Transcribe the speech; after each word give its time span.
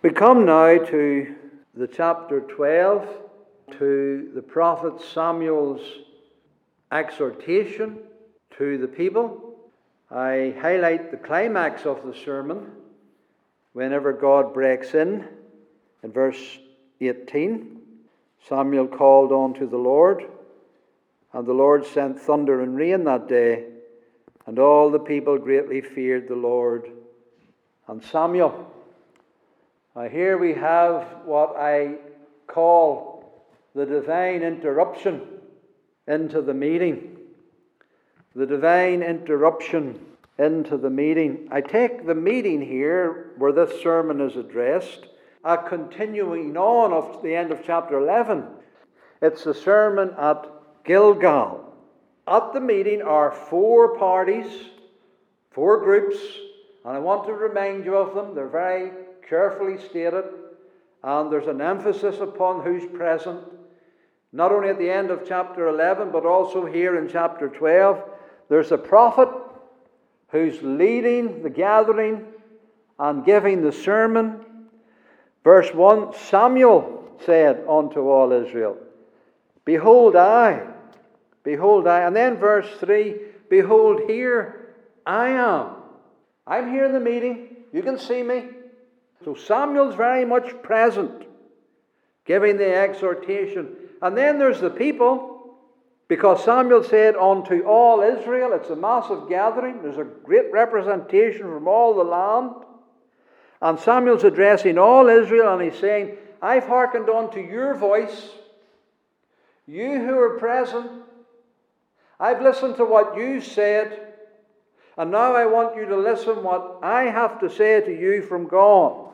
We 0.00 0.10
come 0.10 0.46
now 0.46 0.78
to 0.78 1.34
the 1.74 1.88
chapter 1.88 2.38
12, 2.42 3.08
to 3.80 4.30
the 4.32 4.42
prophet 4.42 5.00
Samuel's 5.02 5.80
exhortation 6.92 7.98
to 8.58 8.78
the 8.78 8.86
people. 8.86 9.56
I 10.08 10.54
highlight 10.60 11.10
the 11.10 11.16
climax 11.16 11.84
of 11.84 12.06
the 12.06 12.14
sermon 12.14 12.70
whenever 13.72 14.12
God 14.12 14.54
breaks 14.54 14.94
in. 14.94 15.26
In 16.04 16.12
verse 16.12 16.60
18, 17.00 17.80
Samuel 18.48 18.86
called 18.86 19.32
on 19.32 19.52
to 19.54 19.66
the 19.66 19.78
Lord, 19.78 20.24
and 21.32 21.44
the 21.44 21.52
Lord 21.52 21.84
sent 21.84 22.20
thunder 22.20 22.62
and 22.62 22.76
rain 22.76 23.02
that 23.02 23.26
day, 23.26 23.66
and 24.46 24.60
all 24.60 24.92
the 24.92 25.00
people 25.00 25.38
greatly 25.38 25.80
feared 25.80 26.28
the 26.28 26.36
Lord 26.36 26.88
and 27.88 28.00
Samuel. 28.00 28.76
Now, 29.98 30.08
here 30.08 30.38
we 30.38 30.54
have 30.54 31.08
what 31.24 31.56
I 31.56 31.96
call 32.46 33.48
the 33.74 33.84
divine 33.84 34.42
interruption 34.42 35.22
into 36.06 36.40
the 36.40 36.54
meeting. 36.54 37.16
The 38.36 38.46
divine 38.46 39.02
interruption 39.02 39.98
into 40.38 40.76
the 40.76 40.88
meeting. 40.88 41.48
I 41.50 41.62
take 41.62 42.06
the 42.06 42.14
meeting 42.14 42.60
here 42.62 43.32
where 43.38 43.50
this 43.50 43.82
sermon 43.82 44.20
is 44.20 44.36
addressed, 44.36 45.08
a 45.42 45.58
continuing 45.58 46.56
on 46.56 46.92
of 46.92 47.20
the 47.20 47.34
end 47.34 47.50
of 47.50 47.64
chapter 47.66 47.98
11. 47.98 48.46
It's 49.20 49.46
a 49.46 49.54
sermon 49.54 50.14
at 50.16 50.46
Gilgal. 50.84 51.74
At 52.28 52.52
the 52.52 52.60
meeting 52.60 53.02
are 53.02 53.32
four 53.32 53.98
parties, 53.98 54.46
four 55.50 55.82
groups, 55.82 56.18
and 56.84 56.96
I 56.96 57.00
want 57.00 57.26
to 57.26 57.32
remind 57.32 57.84
you 57.84 57.96
of 57.96 58.14
them. 58.14 58.36
They're 58.36 58.46
very 58.46 58.92
carefully 59.28 59.78
stated, 59.78 60.24
and 61.02 61.30
there's 61.30 61.46
an 61.46 61.60
emphasis 61.60 62.18
upon 62.20 62.64
who's 62.64 62.84
present, 62.96 63.40
not 64.32 64.52
only 64.52 64.68
at 64.68 64.78
the 64.78 64.90
end 64.90 65.10
of 65.10 65.26
chapter 65.26 65.68
11, 65.68 66.10
but 66.10 66.26
also 66.26 66.66
here 66.66 66.98
in 66.98 67.08
chapter 67.08 67.48
12. 67.48 68.02
There's 68.48 68.72
a 68.72 68.78
prophet 68.78 69.28
who's 70.28 70.60
leading 70.62 71.42
the 71.42 71.50
gathering 71.50 72.26
and 72.98 73.24
giving 73.24 73.62
the 73.62 73.72
sermon. 73.72 74.44
Verse 75.44 75.72
1 75.72 76.14
Samuel 76.14 77.16
said 77.24 77.64
unto 77.68 78.08
all 78.08 78.32
Israel, 78.32 78.76
Behold, 79.64 80.16
I, 80.16 80.66
behold, 81.44 81.86
I. 81.86 82.02
And 82.02 82.16
then 82.16 82.36
verse 82.36 82.68
3 82.80 83.14
Behold, 83.48 84.02
here 84.06 84.74
I 85.06 85.30
am. 85.30 85.70
I'm 86.46 86.70
here 86.70 86.84
in 86.84 86.92
the 86.92 87.00
meeting. 87.00 87.56
You 87.72 87.82
can 87.82 87.98
see 87.98 88.22
me. 88.22 88.44
So 89.24 89.34
Samuel's 89.34 89.94
very 89.94 90.24
much 90.24 90.62
present, 90.62 91.26
giving 92.24 92.56
the 92.56 92.74
exhortation. 92.74 93.74
And 94.00 94.16
then 94.16 94.38
there's 94.38 94.60
the 94.60 94.70
people, 94.70 95.56
because 96.06 96.44
Samuel 96.44 96.84
said, 96.84 97.16
Unto 97.16 97.62
all 97.62 98.00
Israel, 98.00 98.52
it's 98.52 98.70
a 98.70 98.76
massive 98.76 99.28
gathering, 99.28 99.82
there's 99.82 99.98
a 99.98 100.04
great 100.04 100.52
representation 100.52 101.42
from 101.42 101.66
all 101.66 101.94
the 101.94 102.04
land. 102.04 102.52
And 103.60 103.78
Samuel's 103.78 104.24
addressing 104.24 104.78
all 104.78 105.08
Israel, 105.08 105.52
and 105.52 105.62
he's 105.62 105.80
saying, 105.80 106.16
I've 106.40 106.66
hearkened 106.66 107.10
unto 107.10 107.40
your 107.40 107.74
voice, 107.74 108.30
you 109.66 109.98
who 109.98 110.16
are 110.16 110.38
present. 110.38 110.90
I've 112.20 112.40
listened 112.40 112.76
to 112.76 112.84
what 112.84 113.16
you 113.16 113.40
said, 113.40 114.14
and 114.96 115.10
now 115.10 115.34
I 115.34 115.46
want 115.46 115.76
you 115.76 115.86
to 115.86 115.96
listen 115.96 116.42
what 116.42 116.78
I 116.82 117.04
have 117.04 117.40
to 117.40 117.50
say 117.50 117.80
to 117.80 117.92
you 117.92 118.22
from 118.22 118.48
God. 118.48 119.07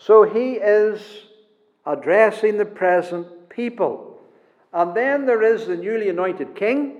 So 0.00 0.22
he 0.22 0.54
is 0.54 1.02
addressing 1.84 2.56
the 2.56 2.64
present 2.64 3.50
people. 3.50 4.18
And 4.72 4.94
then 4.96 5.26
there 5.26 5.42
is 5.42 5.66
the 5.66 5.76
newly 5.76 6.08
anointed 6.08 6.54
king. 6.54 6.96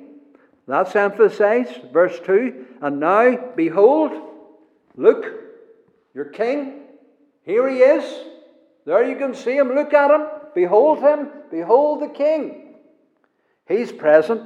That's 0.69 0.94
emphasized. 0.94 1.93
Verse 1.93 2.21
2 2.27 2.66
And 2.83 3.00
now, 3.00 3.37
behold, 3.56 4.12
look, 4.97 5.25
your 6.15 6.27
king. 6.27 6.83
Here 7.43 7.69
he 7.71 7.78
is. 7.78 8.27
There 8.84 9.09
you 9.09 9.16
can 9.16 9.34
see 9.34 9.56
him. 9.56 9.75
Look 9.75 9.94
at 9.94 10.10
him. 10.10 10.27
Behold 10.55 10.99
him. 10.99 11.28
Behold 11.50 12.03
the 12.03 12.09
king. 12.09 12.75
He's 13.66 13.91
present. 13.91 14.43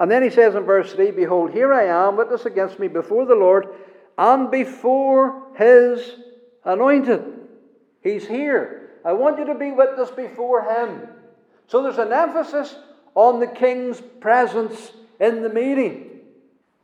And 0.00 0.10
then 0.10 0.24
he 0.24 0.30
says 0.30 0.56
in 0.56 0.64
verse 0.64 0.92
3 0.92 1.12
Behold, 1.12 1.52
here 1.52 1.72
I 1.72 1.84
am, 1.84 2.16
witness 2.16 2.44
against 2.44 2.80
me 2.80 2.88
before 2.88 3.24
the 3.24 3.36
Lord 3.36 3.68
and 4.18 4.50
before 4.50 5.44
his 5.56 6.16
anointed. 6.64 7.41
He's 8.02 8.26
here. 8.26 8.90
I 9.04 9.12
want 9.12 9.38
you 9.38 9.46
to 9.46 9.54
be 9.54 9.72
witness 9.72 10.10
before 10.10 10.62
him. 10.62 11.08
So 11.66 11.82
there's 11.82 11.98
an 11.98 12.12
emphasis 12.12 12.74
on 13.14 13.40
the 13.40 13.46
king's 13.46 14.00
presence 14.20 14.92
in 15.20 15.42
the 15.42 15.48
meeting. 15.48 16.20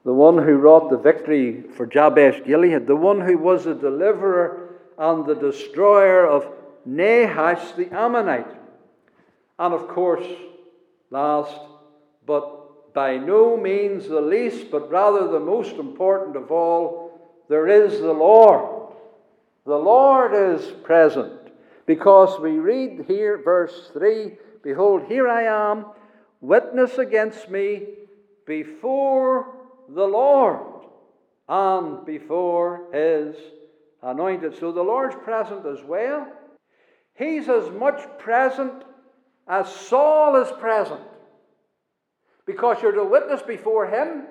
The 0.05 0.15
one 0.15 0.39
who 0.39 0.57
wrought 0.57 0.91
the 0.91 0.97
victory 0.97 1.63
for 1.77 1.87
Jabesh 1.87 2.45
Gilead, 2.45 2.87
the 2.87 2.97
one 2.97 3.21
who 3.21 3.37
was 3.37 3.65
the 3.65 3.75
deliverer 3.75 4.77
and 4.97 5.27
the 5.27 5.35
destroyer 5.35 6.27
of 6.27 6.49
Nahash 6.87 7.73
the 7.73 7.93
Ammonite. 7.93 8.57
And 9.59 9.75
of 9.75 9.89
course, 9.89 10.27
last 11.11 11.59
but 12.27 12.95
by 12.95 13.17
no 13.17 13.57
means 13.57 14.09
the 14.09 14.21
least, 14.21 14.71
but 14.71 14.91
rather 14.91 15.29
the 15.29 15.41
most 15.41 15.73
important 15.77 16.37
of 16.37 16.51
all, 16.51 17.45
there 17.49 17.69
is 17.69 18.01
the 18.01 18.13
Lord 18.13 18.78
the 19.69 19.77
Lord 19.77 20.33
is 20.35 20.65
present 20.83 21.31
because 21.85 22.41
we 22.41 22.53
read 22.53 23.05
here, 23.07 23.37
verse 23.37 23.91
3 23.93 24.33
Behold, 24.63 25.05
here 25.07 25.29
I 25.29 25.43
am, 25.43 25.85
witness 26.41 26.97
against 26.97 27.51
me 27.51 27.87
before 28.47 29.55
the 29.91 30.07
Lord 30.07 30.87
and 31.51 32.05
before 32.07 32.87
his 32.95 33.37
anointed. 34.03 34.59
So 34.59 34.73
the 34.73 34.83
Lord's 34.83 35.17
present 35.17 35.67
as 35.67 35.85
well. 35.85 36.27
He's 37.15 37.51
as 37.51 37.71
much 37.71 38.01
present 38.19 38.73
as 39.47 39.71
Saul 39.71 40.43
is 40.43 40.51
present 40.53 41.03
because 42.47 42.81
you're 42.81 42.93
to 42.93 43.05
witness 43.05 43.43
before 43.43 43.87
him 43.87 44.25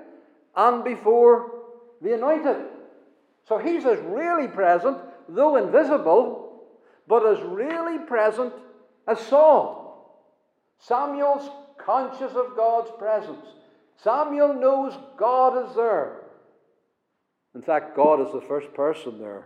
and 0.56 0.84
before 0.84 1.52
the 2.02 2.16
anointed. 2.16 2.58
So 3.48 3.60
he's 3.60 3.86
as 3.86 4.00
really 4.00 4.48
present 4.48 4.98
though 5.30 5.56
invisible, 5.56 6.64
but 7.08 7.26
as 7.26 7.42
really 7.44 8.00
present 8.00 8.54
as 9.08 9.20
Saul. 9.20 9.88
Samuel's 10.80 11.50
conscious 11.78 12.34
of 12.34 12.56
God's 12.56 12.92
presence. 13.00 13.46
Samuel 14.04 14.54
knows 14.54 14.94
God 15.18 15.68
is 15.68 15.76
there. 15.76 16.24
In 17.56 17.62
fact, 17.62 17.96
God 17.96 18.26
is 18.26 18.32
the 18.34 18.42
first 18.42 18.74
person 18.74 19.20
there. 19.20 19.46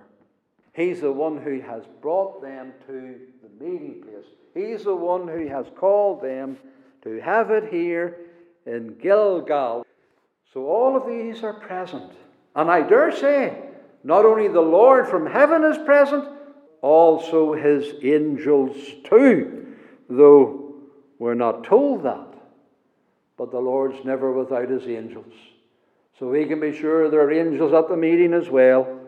He's 0.74 1.02
the 1.02 1.12
one 1.12 1.42
who 1.42 1.62
has 1.62 1.84
brought 2.02 2.42
them 2.42 2.74
to 2.88 3.20
the 3.44 3.64
meeting 3.64 4.04
place. 4.04 4.26
He's 4.54 4.84
the 4.84 4.96
one 4.96 5.28
who 5.28 5.48
has 5.48 5.66
called 5.78 6.22
them 6.22 6.58
to 7.04 7.20
have 7.22 7.52
it 7.52 7.72
here 7.72 8.18
in 8.66 8.98
Gilgal. 9.02 9.86
So 10.54 10.66
all 10.66 10.96
of 10.96 11.08
these 11.08 11.44
are 11.44 11.54
present. 11.54 12.12
And 12.56 12.70
I 12.70 12.82
dare 12.82 13.12
say, 13.12 13.58
not 14.04 14.26
only 14.26 14.48
the 14.48 14.62
Lord 14.62 15.08
from 15.08 15.26
heaven 15.26 15.64
is 15.64 15.78
present, 15.86 16.28
also 16.82 17.54
his 17.54 17.94
angels 18.04 18.76
too, 19.04 19.68
though 20.10 20.76
we're 21.20 21.36
not 21.36 21.64
told 21.64 22.04
that. 22.04 22.28
But 23.38 23.52
the 23.52 23.60
Lord's 23.60 24.04
never 24.04 24.32
without 24.32 24.70
his 24.70 24.88
angels. 24.88 25.34
So 26.20 26.28
we 26.30 26.46
can 26.46 26.60
be 26.60 26.76
sure 26.76 27.10
there 27.10 27.22
are 27.22 27.32
angels 27.32 27.74
at 27.74 27.90
the 27.90 27.98
meeting 27.98 28.34
as 28.34 28.50
well. 28.50 29.00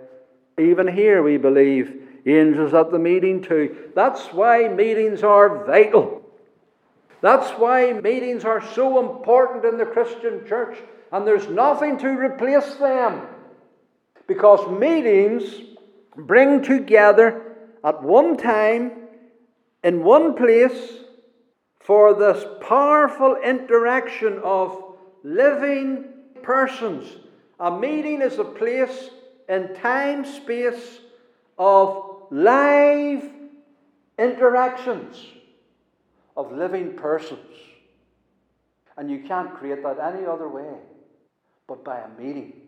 Even 0.58 0.88
here, 0.88 1.22
we 1.24 1.38
believe 1.38 2.02
angels 2.26 2.74
at 2.74 2.92
the 2.92 3.00
meeting 3.00 3.42
too. 3.42 3.92
That's 3.96 4.22
why 4.28 4.68
meetings 4.68 5.24
are 5.24 5.66
vital. 5.66 6.22
That's 7.22 7.50
why 7.52 7.94
meetings 7.94 8.44
are 8.44 8.62
so 8.74 9.00
important 9.00 9.66
in 9.66 9.78
the 9.78 9.86
Christian 9.86 10.46
church, 10.46 10.78
and 11.12 11.26
there's 11.26 11.48
nothing 11.48 11.98
to 12.00 12.10
replace 12.10 12.76
them. 12.76 13.22
Because 14.28 14.70
meetings 14.70 15.44
bring 16.16 16.62
together 16.62 17.56
at 17.84 18.02
one 18.02 18.38
time, 18.38 18.92
in 19.84 20.04
one 20.04 20.36
place, 20.36 21.00
for 21.82 22.14
this 22.14 22.46
powerful 22.62 23.36
interaction 23.44 24.40
of 24.44 24.96
living 25.24 26.06
persons. 26.42 27.06
A 27.60 27.78
meeting 27.78 28.22
is 28.22 28.40
a 28.40 28.46
place 28.46 29.10
in 29.50 29.76
time 29.76 30.26
space 30.26 31.00
of 31.58 32.24
live 32.32 33.30
interactions 34.18 35.18
of 36.38 36.52
living 36.52 36.96
persons. 36.96 37.40
And 38.98 39.10
you 39.10 39.24
can't 39.28 39.54
create 39.56 39.84
that 39.84 40.00
any 40.00 40.26
other 40.26 40.48
way 40.48 40.74
but 41.68 41.84
by 41.84 42.00
a 42.00 42.22
meeting. 42.22 42.63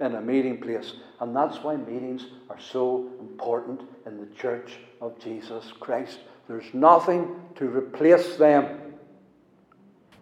In 0.00 0.14
a 0.14 0.20
meeting 0.20 0.60
place. 0.60 0.94
And 1.20 1.36
that's 1.36 1.58
why 1.58 1.76
meetings 1.76 2.26
are 2.48 2.58
so 2.58 3.10
important 3.20 3.82
in 4.06 4.18
the 4.18 4.34
church 4.34 4.78
of 5.00 5.18
Jesus 5.18 5.72
Christ. 5.78 6.20
There's 6.48 6.72
nothing 6.72 7.36
to 7.56 7.66
replace 7.66 8.36
them. 8.36 8.78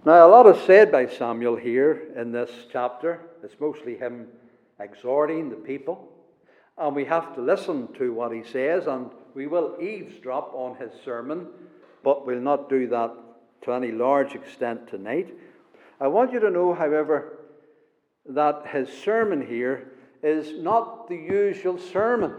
Now, 0.05 0.27
a 0.27 0.29
lot 0.29 0.47
is 0.47 0.63
said 0.65 0.93
by 0.93 1.07
Samuel 1.07 1.57
here 1.57 2.13
in 2.17 2.33
this 2.33 2.51
chapter. 2.73 3.21
It's 3.43 3.59
mostly 3.61 3.97
him 3.97 4.27
exhorting 4.81 5.51
the 5.51 5.57
people. 5.57 6.09
And 6.77 6.95
we 6.95 7.05
have 7.07 7.35
to 7.35 7.41
listen 7.41 7.93
to 7.95 8.13
what 8.13 8.33
he 8.33 8.45
says, 8.45 8.87
and 8.87 9.11
we 9.35 9.47
will 9.47 9.77
eavesdrop 9.81 10.53
on 10.55 10.77
his 10.77 10.93
sermon, 11.05 11.49
but 12.05 12.27
we'll 12.27 12.41
not 12.41 12.69
do 12.69 12.87
that 12.89 13.13
to 13.63 13.73
any 13.73 13.91
large 13.91 14.35
extent 14.35 14.89
tonight. 14.89 15.35
I 16.01 16.07
want 16.07 16.33
you 16.33 16.39
to 16.41 16.51
know, 16.51 16.75
however, 16.75 17.38
that 18.29 18.67
his 18.67 18.89
sermon 18.89 19.47
here 19.47 19.93
is 20.23 20.63
not 20.63 21.09
the 21.09 21.17
usual 21.17 21.79
sermon. 21.79 22.35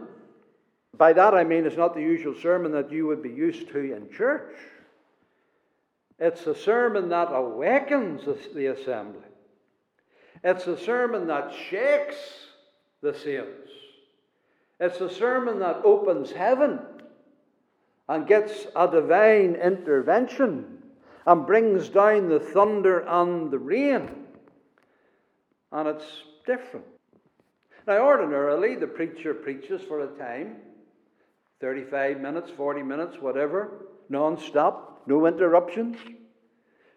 By 0.97 1.13
that 1.13 1.33
I 1.33 1.43
mean 1.43 1.65
it's 1.65 1.77
not 1.77 1.95
the 1.95 2.01
usual 2.01 2.35
sermon 2.41 2.71
that 2.73 2.91
you 2.91 3.07
would 3.07 3.23
be 3.23 3.29
used 3.29 3.69
to 3.69 3.79
in 3.95 4.09
church. 4.11 4.55
It's 6.19 6.45
a 6.47 6.55
sermon 6.55 7.09
that 7.09 7.29
awakens 7.31 8.25
the 8.53 8.67
assembly. 8.67 9.21
It's 10.43 10.67
a 10.67 10.77
sermon 10.77 11.27
that 11.27 11.53
shakes 11.69 12.17
the 13.01 13.13
saints. 13.13 13.71
It's 14.79 15.01
a 15.01 15.09
sermon 15.09 15.59
that 15.59 15.81
opens 15.83 16.31
heaven 16.31 16.79
and 18.07 18.27
gets 18.27 18.67
a 18.75 18.87
divine 18.87 19.55
intervention 19.55 20.83
and 21.25 21.45
brings 21.45 21.89
down 21.89 22.29
the 22.29 22.39
thunder 22.39 22.99
and 23.07 23.51
the 23.51 23.59
rain. 23.59 24.09
And 25.71 25.87
it's 25.87 26.05
different. 26.45 26.85
Now, 27.87 28.05
ordinarily, 28.05 28.75
the 28.75 28.87
preacher 28.87 29.33
preaches 29.33 29.81
for 29.81 30.01
a 30.01 30.07
time 30.17 30.57
35 31.61 32.19
minutes, 32.19 32.49
40 32.55 32.83
minutes, 32.83 33.17
whatever, 33.19 33.85
non 34.09 34.39
stop, 34.39 35.03
no 35.07 35.25
interruptions, 35.25 35.97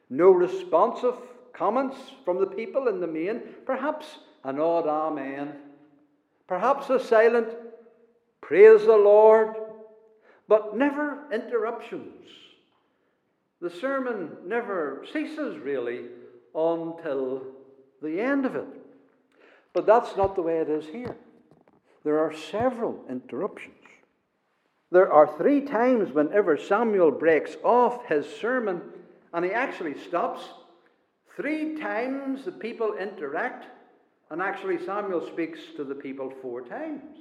no 0.09 0.31
responsive 0.31 1.15
comments 1.53 1.97
from 2.25 2.39
the 2.39 2.47
people 2.47 2.89
in 2.89 3.01
the 3.01 3.07
main, 3.07 3.43
perhaps 3.67 4.07
an 4.45 4.59
odd 4.59 4.87
amen, 4.87 5.55
perhaps 6.47 6.91
a 6.91 7.01
silent 7.01 7.49
praise 8.41 8.85
the 8.85 8.97
Lord, 8.97 9.55
but 10.49 10.77
never 10.77 11.25
interruptions. 11.33 12.29
The 13.61 13.71
sermon 13.71 14.37
never 14.45 15.05
ceases 15.13 15.57
really 15.59 16.07
until 16.55 17.43
the 18.03 18.21
end 18.21 18.45
of 18.45 18.57
it. 18.57 18.67
But 19.73 19.87
that's 19.87 20.17
not 20.17 20.35
the 20.35 20.43
way 20.43 20.59
it 20.59 20.69
is 20.69 20.87
here. 20.87 21.17
There 22.05 22.19
are 22.19 22.35
several 22.35 23.05
interruptions. 23.09 23.77
There 24.91 25.11
are 25.11 25.37
three 25.39 25.63
times 25.63 26.13
whenever 26.13 26.59
Samuel 26.59 27.11
breaks 27.11 27.57
off 27.65 28.07
his 28.07 28.27
sermon 28.27 28.83
and 29.33 29.45
he 29.45 29.53
actually 29.53 29.99
stops. 29.99 30.43
Three 31.37 31.81
times 31.81 32.45
the 32.45 32.53
people 32.53 32.95
interact, 32.99 33.67
and 34.31 34.43
actually 34.43 34.85
Samuel 34.85 35.27
speaks 35.27 35.61
to 35.77 35.85
the 35.85 35.95
people 35.95 36.31
four 36.43 36.61
times, 36.61 37.17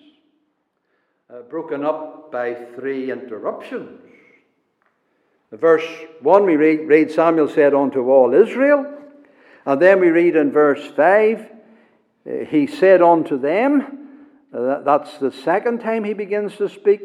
uh, 1.29 1.43
broken 1.43 1.85
up 1.85 2.29
by 2.29 2.53
three 2.75 3.09
interruptions. 3.09 4.01
Verse 5.53 5.85
1, 6.21 6.45
we 6.45 6.55
read, 6.55 6.87
read 6.87 7.11
Samuel 7.11 7.47
said 7.47 7.73
unto 7.73 8.09
all 8.09 8.33
Israel. 8.33 9.00
And 9.65 9.81
then 9.81 9.99
we 9.99 10.09
read 10.09 10.35
in 10.35 10.51
verse 10.51 10.85
5, 10.95 11.39
uh, 11.39 12.45
he 12.49 12.67
said 12.67 13.01
unto 13.01 13.37
them, 13.37 14.01
uh, 14.53 14.81
that's 14.81 15.17
the 15.17 15.31
second 15.31 15.79
time 15.79 16.03
he 16.03 16.13
begins 16.13 16.57
to 16.57 16.67
speak. 16.67 17.01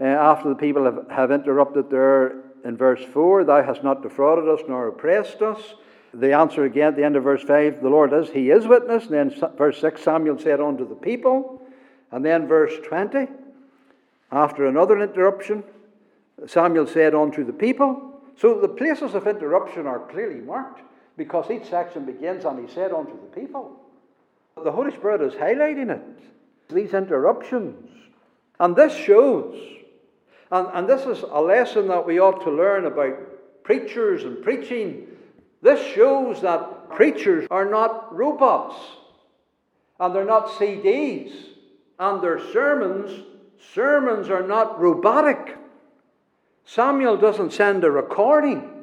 Uh, 0.00 0.04
after 0.04 0.48
the 0.48 0.54
people 0.54 0.84
have, 0.84 1.06
have 1.10 1.30
interrupted 1.30 1.90
there 1.90 2.42
in 2.64 2.76
verse 2.76 3.04
4, 3.12 3.44
Thou 3.44 3.62
hast 3.62 3.84
not 3.84 4.02
defrauded 4.02 4.48
us 4.48 4.60
nor 4.68 4.88
oppressed 4.88 5.42
us. 5.42 5.74
The 6.12 6.32
answer 6.32 6.64
again 6.64 6.88
at 6.88 6.96
the 6.96 7.04
end 7.04 7.16
of 7.16 7.22
verse 7.22 7.42
5, 7.42 7.82
the 7.82 7.88
Lord 7.88 8.12
is, 8.12 8.30
He 8.30 8.50
is 8.50 8.66
witness. 8.66 9.06
And 9.06 9.12
then 9.12 9.50
verse 9.56 9.80
6, 9.80 10.02
Samuel 10.02 10.38
said 10.38 10.60
unto 10.60 10.88
the 10.88 10.94
people. 10.94 11.62
And 12.10 12.24
then 12.24 12.48
verse 12.48 12.72
20, 12.88 13.28
after 14.32 14.66
another 14.66 15.00
interruption, 15.00 15.62
Samuel 16.46 16.86
said 16.86 17.14
unto 17.14 17.44
the 17.44 17.52
people. 17.52 18.22
So 18.36 18.60
the 18.60 18.68
places 18.68 19.14
of 19.14 19.28
interruption 19.28 19.86
are 19.86 20.00
clearly 20.00 20.40
marked 20.40 20.80
because 21.20 21.50
each 21.50 21.68
section 21.68 22.06
begins 22.06 22.46
and 22.46 22.66
he 22.66 22.74
said 22.74 22.94
unto 22.94 23.12
the 23.12 23.40
people. 23.40 23.78
The 24.64 24.72
Holy 24.72 24.90
Spirit 24.90 25.20
is 25.20 25.34
highlighting 25.34 25.90
it, 25.90 26.00
these 26.70 26.94
interruptions. 26.94 27.76
And 28.58 28.74
this 28.74 28.94
shows, 28.94 29.54
and, 30.50 30.68
and 30.72 30.88
this 30.88 31.02
is 31.02 31.22
a 31.30 31.42
lesson 31.42 31.88
that 31.88 32.06
we 32.06 32.20
ought 32.20 32.42
to 32.44 32.50
learn 32.50 32.86
about 32.86 33.18
preachers 33.64 34.24
and 34.24 34.42
preaching. 34.42 35.08
This 35.60 35.86
shows 35.92 36.40
that 36.40 36.88
preachers 36.88 37.46
are 37.50 37.66
not 37.66 38.16
robots, 38.16 38.76
and 39.98 40.14
they're 40.14 40.24
not 40.24 40.48
CDs, 40.48 41.34
and 41.98 42.22
their 42.22 42.40
sermons, 42.50 43.26
sermons 43.74 44.30
are 44.30 44.46
not 44.46 44.80
robotic. 44.80 45.58
Samuel 46.64 47.18
doesn't 47.18 47.52
send 47.52 47.84
a 47.84 47.90
recording 47.90 48.79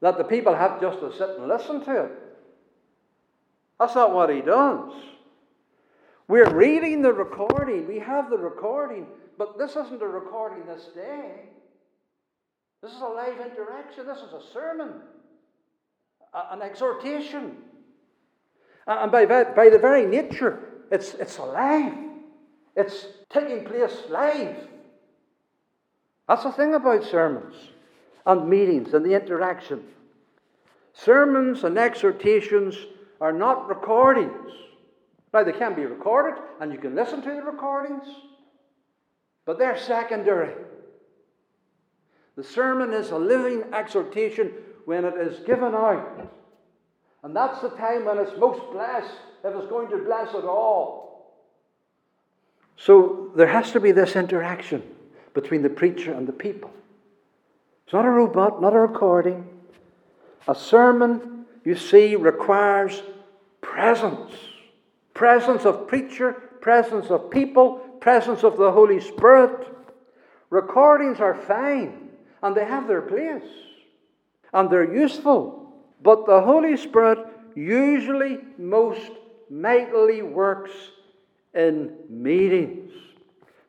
that 0.00 0.16
the 0.16 0.24
people 0.24 0.54
have 0.54 0.80
just 0.80 1.00
to 1.00 1.12
sit 1.12 1.30
and 1.38 1.48
listen 1.48 1.84
to 1.84 2.04
it. 2.04 2.12
That's 3.78 3.94
not 3.94 4.12
what 4.12 4.30
he 4.30 4.40
does. 4.40 4.92
We're 6.28 6.54
reading 6.54 7.02
the 7.02 7.12
recording, 7.12 7.88
we 7.88 7.98
have 7.98 8.30
the 8.30 8.38
recording, 8.38 9.06
but 9.36 9.58
this 9.58 9.72
isn't 9.72 10.00
a 10.00 10.06
recording 10.06 10.66
this 10.66 10.88
day. 10.94 11.48
This 12.82 12.92
is 12.92 13.00
a 13.00 13.06
live 13.06 13.40
interaction, 13.40 14.06
this 14.06 14.18
is 14.18 14.32
a 14.32 14.52
sermon, 14.52 14.92
an 16.32 16.62
exhortation. 16.62 17.56
And 18.86 19.12
by, 19.12 19.26
by 19.26 19.68
the 19.68 19.78
very 19.78 20.06
nature, 20.06 20.60
it's, 20.90 21.14
it's 21.14 21.38
alive. 21.38 21.94
It's 22.76 23.06
taking 23.28 23.64
place 23.64 23.96
live. 24.08 24.56
That's 26.28 26.44
the 26.44 26.52
thing 26.52 26.74
about 26.74 27.04
sermons 27.04 27.54
and 28.26 28.48
meetings 28.48 28.94
and 28.94 29.04
the 29.04 29.14
interaction. 29.14 29.82
Sermons 30.92 31.64
and 31.64 31.78
exhortations 31.78 32.76
are 33.20 33.32
not 33.32 33.68
recordings. 33.68 34.52
Now, 35.32 35.44
they 35.44 35.52
can 35.52 35.74
be 35.74 35.84
recorded 35.84 36.42
and 36.60 36.72
you 36.72 36.78
can 36.78 36.94
listen 36.94 37.22
to 37.22 37.30
the 37.30 37.42
recordings, 37.42 38.06
but 39.44 39.58
they're 39.58 39.78
secondary. 39.78 40.54
The 42.36 42.44
sermon 42.44 42.92
is 42.92 43.10
a 43.10 43.18
living 43.18 43.64
exhortation 43.72 44.52
when 44.84 45.04
it 45.04 45.14
is 45.14 45.40
given 45.40 45.74
out. 45.74 46.30
And 47.22 47.36
that's 47.36 47.60
the 47.60 47.70
time 47.70 48.06
when 48.06 48.18
it's 48.18 48.36
most 48.38 48.60
blessed, 48.72 49.14
if 49.44 49.54
it's 49.54 49.68
going 49.68 49.88
to 49.90 49.98
bless 49.98 50.30
at 50.30 50.44
all. 50.44 51.36
So 52.76 53.30
there 53.36 53.46
has 53.46 53.72
to 53.72 53.80
be 53.80 53.92
this 53.92 54.16
interaction 54.16 54.82
between 55.34 55.62
the 55.62 55.68
preacher 55.68 56.14
and 56.14 56.26
the 56.26 56.32
people. 56.32 56.70
It's 57.90 57.94
not 57.94 58.04
a 58.04 58.10
robot, 58.10 58.62
not 58.62 58.72
a 58.72 58.78
recording. 58.78 59.48
A 60.46 60.54
sermon, 60.54 61.44
you 61.64 61.74
see, 61.74 62.14
requires 62.14 63.02
presence 63.60 64.32
presence 65.12 65.64
of 65.64 65.88
preacher, 65.88 66.34
presence 66.60 67.10
of 67.10 67.32
people, 67.32 67.78
presence 68.00 68.44
of 68.44 68.56
the 68.58 68.70
Holy 68.70 69.00
Spirit. 69.00 69.66
Recordings 70.50 71.18
are 71.18 71.34
fine 71.34 72.10
and 72.44 72.54
they 72.54 72.64
have 72.64 72.86
their 72.86 73.02
place 73.02 73.50
and 74.52 74.70
they're 74.70 74.94
useful, 74.94 75.74
but 76.00 76.26
the 76.26 76.42
Holy 76.42 76.76
Spirit 76.76 77.18
usually 77.56 78.38
most 78.56 79.10
mightily 79.50 80.22
works 80.22 80.70
in 81.54 81.92
meetings. 82.08 82.92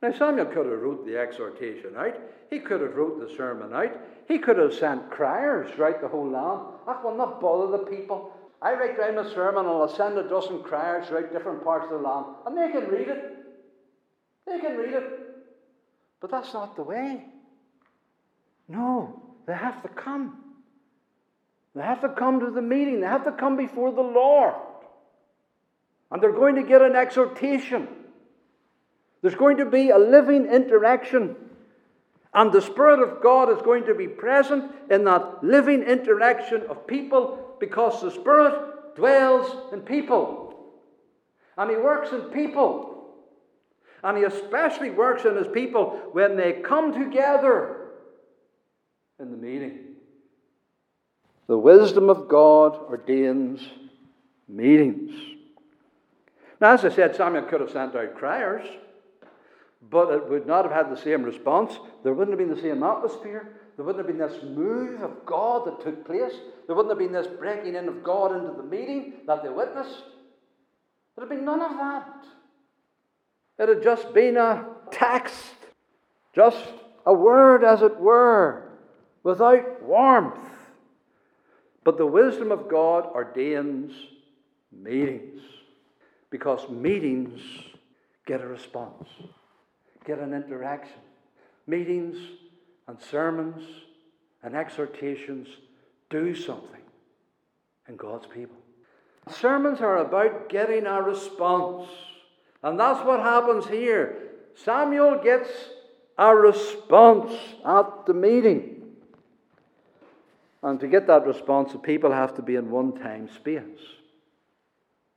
Now, 0.02 0.12
Samuel 0.12 0.48
could 0.48 0.66
have 0.66 0.82
wrote 0.82 1.06
the 1.06 1.18
exhortation 1.18 1.96
out. 1.96 2.18
He 2.50 2.60
could 2.60 2.82
have 2.82 2.96
wrote 2.96 3.20
the 3.20 3.36
sermon 3.36 3.74
out. 3.74 3.92
He 4.28 4.40
could 4.40 4.58
have 4.58 4.74
sent 4.74 5.12
criers 5.12 5.72
throughout 5.76 6.02
the 6.02 6.08
whole 6.08 6.30
land. 6.30 6.62
I 6.88 6.94
ah, 6.94 7.02
will 7.04 7.16
not 7.16 7.40
bother 7.40 7.78
the 7.78 7.86
people. 7.86 8.34
I 8.62 8.74
write 8.74 8.98
down 8.98 9.18
a 9.18 9.30
sermon 9.30 9.66
and 9.66 9.70
I'll 9.70 9.88
send 9.88 10.18
a 10.18 10.28
dozen 10.28 10.64
criers 10.64 11.08
throughout 11.08 11.32
different 11.32 11.64
parts 11.64 11.86
of 11.86 11.92
the 11.92 12.08
land, 12.08 12.26
and 12.46 12.58
they 12.58 12.72
can 12.72 12.90
read 12.90 13.08
it. 13.08 13.38
They 14.46 14.60
can 14.60 14.78
read 14.78 14.94
it. 14.94 15.20
But 16.20 16.32
that's 16.32 16.54
not 16.54 16.76
the 16.76 16.84
way. 16.84 17.26
No, 18.68 19.22
they 19.48 19.54
have 19.54 19.82
to 19.84 19.90
come. 19.90 20.38
They 21.76 21.82
have 21.82 22.02
to 22.02 22.10
come 22.10 22.40
to 22.40 22.52
the 22.52 22.62
meeting. 22.62 23.02
They 23.02 23.08
have 23.08 23.26
to 23.26 23.32
come 23.32 23.56
before 23.56 23.92
the 23.92 24.02
Lord. 24.02 24.56
And 26.12 26.22
they're 26.22 26.32
going 26.32 26.56
to 26.56 26.64
get 26.64 26.82
an 26.82 26.96
exhortation. 26.96 27.88
There's 29.22 29.36
going 29.36 29.58
to 29.58 29.66
be 29.66 29.90
a 29.90 29.98
living 29.98 30.48
interaction. 30.48 31.36
And 32.34 32.52
the 32.52 32.62
Spirit 32.62 33.00
of 33.00 33.22
God 33.22 33.52
is 33.52 33.62
going 33.62 33.86
to 33.86 33.94
be 33.94 34.08
present 34.08 34.72
in 34.90 35.04
that 35.04 35.44
living 35.44 35.84
interaction 35.84 36.64
of 36.70 36.88
people 36.88 37.56
because 37.60 38.02
the 38.02 38.12
Spirit 38.12 38.96
dwells 38.96 39.74
in 39.74 39.82
people. 39.82 40.56
And 41.58 41.70
He 41.70 41.78
works 41.78 42.12
in 42.12 42.22
people. 42.24 43.14
And 44.04 44.18
He 44.18 44.24
especially 44.24 44.90
works 44.90 45.26
in 45.26 45.36
His 45.36 45.48
people 45.48 46.02
when 46.14 46.36
they 46.36 46.54
come 46.54 46.94
together 46.94 47.90
in 49.20 49.30
the 49.30 49.38
meeting. 49.38 49.80
The 51.48 51.58
wisdom 51.58 52.10
of 52.10 52.28
God 52.28 52.76
ordains 52.78 53.62
meetings. 54.48 55.12
Now, 56.60 56.74
as 56.74 56.86
I 56.86 56.90
said, 56.90 57.16
Samuel 57.16 57.44
could 57.44 57.62
have 57.62 57.72
sent 57.72 57.96
out 57.96 58.16
criers, 58.16 58.66
but 59.90 60.12
it 60.12 60.30
would 60.30 60.46
not 60.46 60.66
have 60.66 60.74
had 60.74 60.96
the 60.96 61.02
same 61.02 61.24
response. 61.24 61.78
There 62.04 62.14
wouldn't 62.14 62.38
have 62.38 62.48
been 62.48 62.56
the 62.56 62.62
same 62.62 62.84
atmosphere. 62.84 63.54
There 63.76 63.86
wouldn't 63.86 64.06
have 64.06 64.18
been 64.18 64.28
this 64.28 64.44
move 64.44 65.02
of 65.02 65.26
God 65.26 65.66
that 65.66 65.82
took 65.82 66.06
place. 66.06 66.34
There 66.68 66.76
wouldn't 66.76 66.92
have 66.92 67.00
been 67.00 67.12
this 67.12 67.28
breaking 67.28 67.76
in 67.76 67.88
of 67.88 68.04
God 68.04 68.36
into 68.36 68.54
the 68.56 68.64
meeting 68.64 69.14
that 69.26 69.44
they 69.44 69.50
witnessed. 69.50 70.04
There'd 71.16 71.30
have 71.30 71.38
been 71.38 71.46
none 71.46 71.62
of 71.62 71.72
that. 71.72 72.26
It 73.60 73.70
had 73.70 73.84
just 73.84 74.14
been 74.14 74.38
a 74.38 74.66
text, 74.92 75.54
just 76.34 76.66
a 77.06 77.14
word, 77.14 77.64
as 77.64 77.82
it 77.82 78.00
were, 78.00 78.70
without 79.24 79.82
warmth. 79.84 80.40
But 81.84 81.98
the 81.98 82.06
wisdom 82.06 82.52
of 82.52 82.70
God 82.70 83.06
ordains 83.08 83.94
meetings 84.72 85.42
because 86.30 86.70
meetings 86.70 87.42
get 88.26 88.42
a 88.42 88.48
response, 88.48 89.10
get 90.06 90.20
an 90.20 90.34
interaction. 90.34 91.00
Meetings 91.68 92.18
and 92.88 92.98
sermons 93.02 93.64
and 94.44 94.56
exhortations 94.56 95.48
do 96.10 96.36
something 96.36 96.82
in 97.88 97.96
God's 97.96 98.26
people. 98.26 98.58
Sermons 99.30 99.82
are 99.82 99.98
about 99.98 100.50
getting 100.50 100.86
a 100.88 101.02
response. 101.02 101.88
And 102.64 102.80
that's 102.80 103.06
what 103.06 103.20
happens 103.20 103.68
here. 103.68 104.30
Samuel 104.56 105.20
gets 105.24 105.50
a 106.18 106.36
response 106.36 107.34
at 107.66 108.06
the 108.06 108.14
meeting. 108.14 108.82
And 110.64 110.80
to 110.80 110.88
get 110.88 111.08
that 111.08 111.26
response, 111.26 111.72
the 111.72 111.80
people 111.80 112.12
have 112.12 112.36
to 112.36 112.42
be 112.42 112.56
in 112.56 112.70
one 112.70 112.94
time 113.00 113.30
space. 113.34 113.64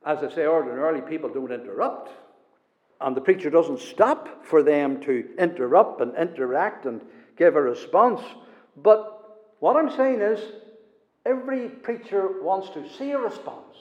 As 0.06 0.18
I 0.18 0.34
say, 0.34 0.46
ordinarily, 0.46 1.00
people 1.02 1.30
don't 1.30 1.52
interrupt. 1.52 2.10
And 3.04 3.14
the 3.14 3.20
preacher 3.20 3.50
doesn't 3.50 3.80
stop 3.80 4.46
for 4.46 4.62
them 4.62 4.98
to 5.02 5.28
interrupt 5.38 6.00
and 6.00 6.16
interact 6.16 6.86
and 6.86 7.02
give 7.36 7.54
a 7.54 7.60
response. 7.60 8.22
But 8.78 9.42
what 9.60 9.76
I'm 9.76 9.90
saying 9.90 10.22
is, 10.22 10.40
every 11.26 11.68
preacher 11.68 12.42
wants 12.42 12.70
to 12.70 12.88
see 12.96 13.10
a 13.10 13.18
response. 13.18 13.76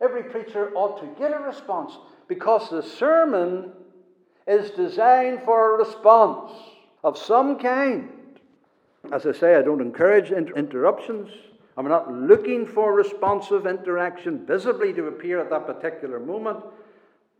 Every 0.00 0.24
preacher 0.24 0.72
ought 0.74 1.00
to 1.00 1.06
get 1.16 1.32
a 1.32 1.38
response 1.44 1.96
because 2.26 2.70
the 2.70 2.82
sermon 2.82 3.70
is 4.48 4.72
designed 4.72 5.42
for 5.44 5.74
a 5.74 5.78
response 5.78 6.50
of 7.04 7.16
some 7.16 7.56
kind. 7.56 8.10
As 9.12 9.26
I 9.26 9.32
say, 9.32 9.54
I 9.54 9.62
don't 9.62 9.80
encourage 9.80 10.32
inter- 10.32 10.54
interruptions. 10.54 11.30
I'm 11.76 11.86
not 11.86 12.12
looking 12.12 12.66
for 12.66 12.94
responsive 12.94 13.64
interaction 13.64 14.44
visibly 14.44 14.92
to 14.94 15.06
appear 15.06 15.38
at 15.38 15.50
that 15.50 15.66
particular 15.66 16.18
moment. 16.18 16.64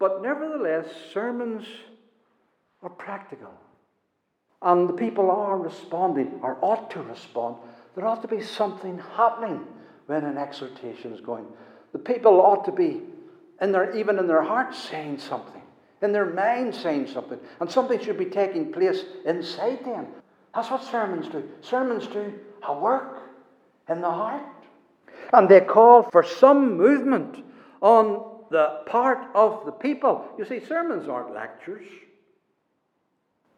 But 0.04 0.20
nevertheless, 0.20 0.84
sermons 1.14 1.64
are 2.82 2.90
practical. 2.90 3.54
And 4.60 4.86
the 4.86 4.92
people 4.92 5.30
are 5.30 5.56
responding, 5.56 6.40
or 6.42 6.58
ought 6.60 6.90
to 6.90 7.00
respond. 7.00 7.56
There 7.96 8.04
ought 8.04 8.20
to 8.20 8.28
be 8.28 8.42
something 8.42 9.00
happening 9.16 9.66
when 10.04 10.26
an 10.26 10.36
exhortation 10.36 11.14
is 11.14 11.22
going. 11.22 11.46
The 11.92 11.98
people 11.98 12.38
ought 12.42 12.66
to 12.66 12.72
be, 12.72 13.00
in 13.62 13.72
their, 13.72 13.96
even 13.96 14.18
in 14.18 14.26
their 14.26 14.42
hearts, 14.42 14.78
saying 14.78 15.20
something, 15.20 15.62
in 16.02 16.12
their 16.12 16.26
mind, 16.26 16.74
saying 16.74 17.06
something. 17.06 17.40
And 17.60 17.70
something 17.70 17.98
should 17.98 18.18
be 18.18 18.26
taking 18.26 18.74
place 18.74 19.04
inside 19.24 19.86
them. 19.86 20.08
That's 20.54 20.70
what 20.70 20.84
sermons 20.84 21.28
do. 21.28 21.48
Sermons 21.62 22.06
do 22.08 22.30
a 22.62 22.78
work 22.78 23.22
in 23.88 24.02
the 24.02 24.10
heart. 24.10 24.44
And 25.32 25.48
they 25.48 25.62
call 25.62 26.02
for 26.02 26.22
some 26.22 26.76
movement 26.76 27.42
on 27.80 28.33
the 28.54 28.82
part 28.86 29.18
of 29.34 29.66
the 29.66 29.72
people. 29.72 30.24
You 30.38 30.44
see, 30.44 30.64
sermons 30.64 31.08
aren't 31.08 31.34
lectures, 31.34 31.88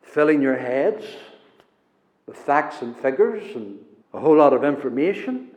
filling 0.00 0.40
your 0.40 0.56
heads 0.56 1.04
with 2.26 2.38
facts 2.38 2.80
and 2.80 2.96
figures 2.96 3.54
and 3.54 3.78
a 4.14 4.20
whole 4.20 4.38
lot 4.38 4.54
of 4.54 4.64
information. 4.64 5.48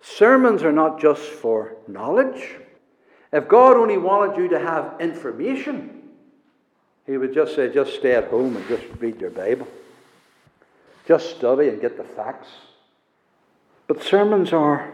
Sermons 0.00 0.62
are 0.62 0.72
not 0.72 0.98
just 0.98 1.20
for 1.20 1.76
knowledge. 1.86 2.56
If 3.30 3.46
God 3.46 3.76
only 3.76 3.98
wanted 3.98 4.38
you 4.38 4.48
to 4.48 4.58
have 4.58 4.94
information, 5.00 6.08
He 7.04 7.18
would 7.18 7.34
just 7.34 7.54
say, 7.54 7.70
just 7.74 7.94
stay 7.94 8.14
at 8.14 8.28
home 8.28 8.56
and 8.56 8.66
just 8.68 8.84
read 9.00 9.20
your 9.20 9.28
Bible. 9.28 9.68
Just 11.06 11.36
study 11.36 11.68
and 11.68 11.78
get 11.78 11.98
the 11.98 12.04
facts. 12.04 12.48
But 13.86 14.02
sermons 14.02 14.54
are, 14.54 14.93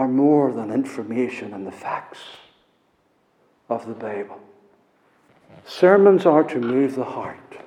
are 0.00 0.08
more 0.08 0.50
than 0.50 0.70
information 0.70 1.52
and 1.52 1.66
the 1.66 1.70
facts 1.70 2.20
of 3.68 3.86
the 3.86 3.92
Bible. 3.92 4.40
Sermons 5.66 6.24
are 6.24 6.42
to 6.42 6.58
move 6.58 6.94
the 6.94 7.04
heart. 7.04 7.58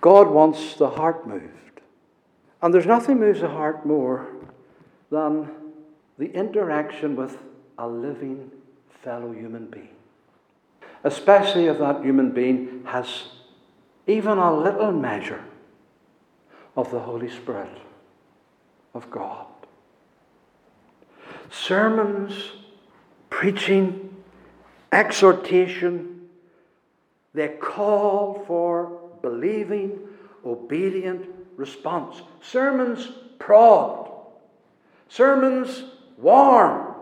God 0.00 0.28
wants 0.28 0.74
the 0.74 0.90
heart 0.90 1.24
moved. 1.24 1.82
And 2.60 2.74
there's 2.74 2.86
nothing 2.86 3.20
moves 3.20 3.42
the 3.42 3.48
heart 3.48 3.86
more 3.86 4.26
than 5.08 5.48
the 6.18 6.32
interaction 6.32 7.14
with 7.14 7.38
a 7.78 7.86
living 7.86 8.50
fellow 9.04 9.30
human 9.30 9.66
being. 9.66 9.94
Especially 11.04 11.66
if 11.66 11.78
that 11.78 12.02
human 12.02 12.32
being 12.32 12.82
has 12.86 13.28
even 14.08 14.36
a 14.36 14.52
little 14.52 14.90
measure 14.90 15.44
of 16.76 16.90
the 16.90 16.98
Holy 16.98 17.30
Spirit 17.30 17.78
of 18.94 19.08
God. 19.12 19.46
Sermons, 21.50 22.52
preaching, 23.30 24.14
exhortation, 24.90 26.28
they 27.34 27.48
call 27.48 28.44
for 28.46 29.00
believing, 29.22 29.98
obedient 30.44 31.26
response. 31.56 32.22
Sermons 32.40 33.10
prod. 33.38 34.10
Sermons 35.08 35.84
warm. 36.18 36.94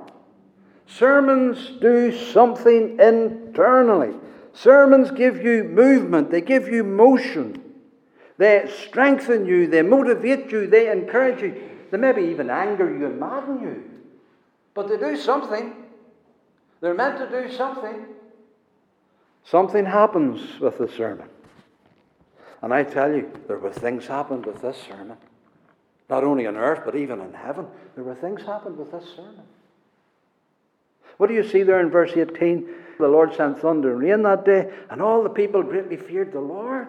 Sermons 0.87 1.79
do 1.81 2.17
something 2.33 2.99
internally. 2.99 4.15
Sermons 4.53 5.11
give 5.13 5.43
you 5.43 5.65
movement, 5.65 6.31
they 6.31 6.41
give 6.41 6.69
you 6.69 6.83
motion. 6.83 7.63
They 8.37 8.71
strengthen 8.87 9.47
you, 9.47 9.67
they 9.67 9.83
motivate 9.83 10.51
you, 10.51 10.67
they 10.67 10.91
encourage 10.91 11.43
you. 11.43 11.63
They 11.91 11.99
maybe 11.99 12.23
even 12.23 12.51
anger 12.51 12.91
you 12.91 13.07
and 13.07 13.21
madden 13.21 13.61
you. 13.61 13.90
But 14.75 14.89
they 14.89 14.97
do 14.97 15.17
something. 15.17 15.75
They're 16.81 16.95
meant 16.95 17.19
to 17.19 17.29
do 17.29 17.53
something. 17.55 18.07
Something 19.45 19.85
happens 19.85 20.61
with 20.61 20.79
the 20.79 20.89
sermon. 20.89 21.29
And 22.63 22.75
I 22.75 22.85
tell 22.85 23.13
you, 23.13 23.31
there 23.49 23.59
were 23.59 23.73
things 23.73 24.07
happened 24.07 24.47
with 24.47 24.61
this 24.63 24.77
sermon. 24.89 25.17
Not 26.09 26.25
only 26.25 26.47
on 26.47 26.57
earth, 26.57 26.83
but 26.85 26.95
even 26.97 27.21
in 27.21 27.33
heaven. 27.33 27.67
There 27.95 28.05
were 28.05 28.15
things 28.15 28.43
happened 28.43 28.77
with 28.77 28.93
this 28.93 29.05
sermon. 29.17 29.43
What 31.17 31.29
do 31.29 31.35
you 31.35 31.47
see 31.47 31.63
there 31.63 31.81
in 31.81 31.91
verse 31.91 32.13
18? 32.17 32.69
The 32.99 33.09
Lord 33.09 33.35
sent 33.35 33.61
thunder 33.61 33.93
and 33.93 34.01
rain 34.01 34.23
that 34.23 34.45
day, 34.45 34.71
and 34.91 35.01
all 35.01 35.23
the 35.23 35.31
people 35.31 35.63
greatly 35.63 35.97
feared 35.97 36.33
the 36.33 36.41
Lord. 36.41 36.89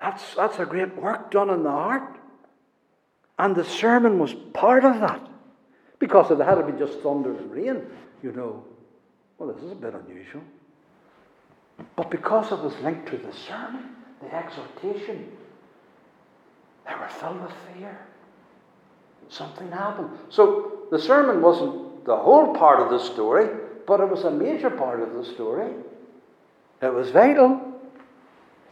That's, 0.00 0.34
that's 0.34 0.58
a 0.58 0.66
great 0.66 0.96
work 0.96 1.30
done 1.30 1.50
in 1.50 1.62
the 1.62 1.70
heart. 1.70 2.18
And 3.38 3.54
the 3.54 3.64
sermon 3.64 4.18
was 4.18 4.34
part 4.52 4.84
of 4.84 5.00
that. 5.00 5.26
Because 5.98 6.30
if 6.30 6.38
it 6.38 6.44
had 6.44 6.64
been 6.66 6.78
just 6.78 7.00
thunder 7.00 7.36
and 7.36 7.50
rain, 7.50 7.82
you 8.22 8.32
know, 8.32 8.64
well, 9.38 9.52
this 9.52 9.62
is 9.62 9.72
a 9.72 9.74
bit 9.74 9.94
unusual. 9.94 10.42
But 11.94 12.10
because 12.10 12.52
it 12.52 12.58
was 12.58 12.74
linked 12.82 13.08
to 13.10 13.18
the 13.18 13.32
sermon, 13.32 13.96
the 14.22 14.34
exhortation, 14.34 15.30
they 16.86 16.94
were 16.94 17.08
filled 17.08 17.42
with 17.42 17.52
fear. 17.74 17.98
Something 19.28 19.70
happened. 19.70 20.10
So 20.30 20.86
the 20.90 20.98
sermon 20.98 21.42
wasn't 21.42 22.04
the 22.04 22.16
whole 22.16 22.54
part 22.54 22.80
of 22.80 22.90
the 22.90 22.98
story, 22.98 23.48
but 23.86 24.00
it 24.00 24.08
was 24.08 24.24
a 24.24 24.30
major 24.30 24.70
part 24.70 25.00
of 25.00 25.12
the 25.14 25.24
story. 25.24 25.72
It 26.80 26.92
was 26.92 27.10
vital. 27.10 27.60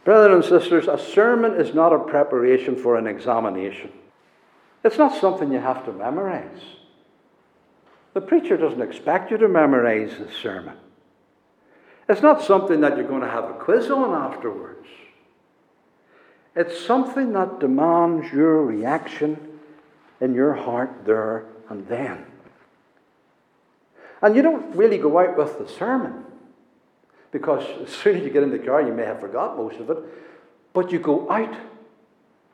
Brothers 0.03 0.49
and 0.51 0.61
sisters, 0.61 0.87
a 0.87 0.97
sermon 0.97 1.55
is 1.55 1.73
not 1.73 1.91
a 1.91 1.99
preparation 1.99 2.75
for 2.75 2.95
an 2.95 3.07
examination. 3.07 3.91
It's 4.83 4.97
not 4.97 5.19
something 5.19 5.51
you 5.51 5.59
have 5.59 5.83
to 5.85 5.91
memorize. 5.91 6.61
The 8.15 8.21
preacher 8.21 8.55
doesn't 8.55 8.81
expect 8.81 9.29
you 9.29 9.37
to 9.37 9.49
memorize 9.49 10.17
the 10.17 10.31
sermon. 10.41 10.77
It's 12.07 12.21
not 12.21 12.41
something 12.41 12.79
that 12.79 12.95
you're 12.95 13.07
going 13.07 13.21
to 13.21 13.29
have 13.29 13.43
a 13.43 13.53
quiz 13.53 13.91
on 13.91 14.13
afterwards. 14.13 14.87
It's 16.55 16.79
something 16.79 17.33
that 17.33 17.59
demands 17.59 18.31
your 18.31 18.63
reaction 18.63 19.59
in 20.21 20.33
your 20.33 20.53
heart 20.53 21.01
there 21.05 21.43
and 21.69 21.85
then. 21.89 22.25
And 24.21 24.33
you 24.33 24.41
don't 24.41 24.73
really 24.73 24.97
go 24.97 25.19
out 25.19 25.37
with 25.37 25.59
the 25.59 25.67
sermon 25.67 26.23
because 27.31 27.65
as 27.85 27.93
soon 27.93 28.15
as 28.15 28.23
you 28.23 28.29
get 28.29 28.43
in 28.43 28.51
the 28.51 28.59
car, 28.59 28.81
you 28.81 28.93
may 28.93 29.03
have 29.03 29.19
forgot 29.19 29.57
most 29.57 29.75
of 29.75 29.89
it. 29.89 29.97
But 30.71 30.89
you 30.89 30.99
go 30.99 31.29
out 31.29 31.53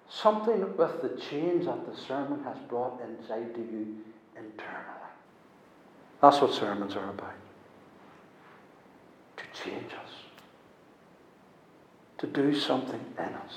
something 0.09 0.75
with 0.75 1.03
the 1.03 1.21
change 1.29 1.65
that 1.65 1.85
the 1.85 1.95
sermon 1.95 2.43
has 2.45 2.57
brought 2.67 2.99
inside 3.01 3.53
to 3.53 3.61
you 3.61 3.97
internally. 4.35 5.00
That's 6.21 6.39
what 6.39 6.53
sermons 6.53 6.95
are 6.95 7.09
about. 7.09 7.33
To 9.37 9.43
change 9.63 9.91
us, 9.93 10.11
to 12.19 12.27
do 12.27 12.55
something 12.55 13.03
in 13.17 13.23
us. 13.23 13.53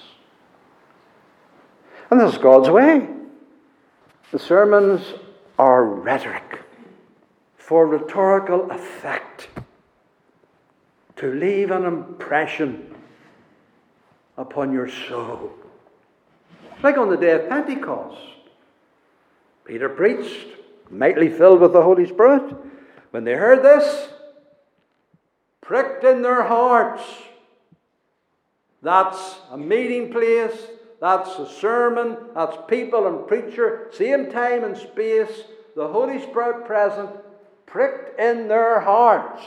And 2.11 2.21
this 2.21 2.33
is 2.33 2.39
God's 2.39 2.71
way. 2.71 3.07
The 4.31 4.39
sermons 4.39 5.03
are 5.59 5.85
rhetoric 5.85 6.61
for 7.57 7.87
rhetorical 7.87 8.71
effect 8.71 9.49
to 11.17 11.33
leave 11.33 11.71
an 11.71 11.85
impression 11.85 12.95
upon 14.37 14.73
your 14.73 14.89
soul. 14.89 15.53
Like 16.83 16.99
on 16.99 17.09
the 17.09 17.17
day 17.17 17.33
of 17.33 17.49
Pentecost, 17.49 18.21
Peter 19.65 19.89
preached, 19.89 20.49
mightily 20.95 21.29
filled 21.29 21.61
with 21.61 21.73
the 21.73 21.83
Holy 21.83 22.07
Spirit. 22.07 22.55
When 23.11 23.25
they 23.25 23.35
heard 23.35 23.63
this, 23.63 24.09
pricked 25.61 26.05
in 26.05 26.23
their 26.23 26.43
hearts. 26.43 27.03
That's 28.83 29.37
a 29.51 29.57
meeting 29.57 30.13
place, 30.13 30.69
that's 31.01 31.39
a 31.39 31.49
sermon, 31.49 32.17
that's 32.35 32.57
people 32.69 33.07
and 33.07 33.27
preacher, 33.27 33.89
same 33.93 34.31
time 34.31 34.65
and 34.65 34.77
space, 34.77 35.45
the 35.75 35.89
Holy 35.89 36.21
Spirit 36.21 36.67
present, 36.67 37.11
pricked 37.67 38.21
in 38.21 38.47
their 38.47 38.81
hearts. 38.81 39.43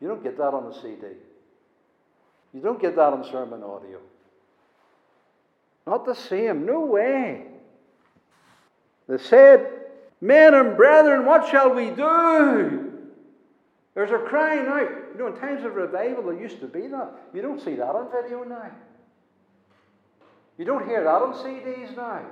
You 0.00 0.08
don't 0.08 0.22
get 0.22 0.36
that 0.36 0.52
on 0.52 0.66
a 0.66 0.74
CD. 0.74 1.16
You 2.52 2.60
don't 2.60 2.80
get 2.80 2.96
that 2.96 3.12
on 3.12 3.24
sermon 3.24 3.62
audio. 3.62 3.98
Not 5.86 6.04
the 6.04 6.14
same, 6.14 6.66
no 6.66 6.80
way. 6.80 7.46
They 9.08 9.18
said, 9.18 9.81
Men 10.22 10.54
and 10.54 10.76
brethren, 10.76 11.26
what 11.26 11.48
shall 11.48 11.74
we 11.74 11.90
do? 11.90 12.92
There's 13.94 14.12
a 14.12 14.18
crying 14.18 14.66
out. 14.68 14.88
You 15.12 15.18
know, 15.18 15.26
in 15.26 15.34
times 15.34 15.64
of 15.64 15.74
revival, 15.74 16.22
there 16.22 16.40
used 16.40 16.60
to 16.60 16.68
be 16.68 16.86
that. 16.86 17.10
You 17.34 17.42
don't 17.42 17.60
see 17.60 17.74
that 17.74 17.88
on 17.88 18.08
video 18.10 18.44
now. 18.44 18.70
You 20.56 20.64
don't 20.64 20.86
hear 20.86 21.02
that 21.02 21.10
on 21.22 21.34
CDs 21.34 21.96
now. 21.96 22.22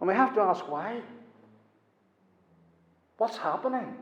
And 0.00 0.08
we 0.08 0.14
have 0.14 0.34
to 0.34 0.42
ask 0.42 0.70
why. 0.70 1.00
What's 3.16 3.38
happening? 3.38 3.96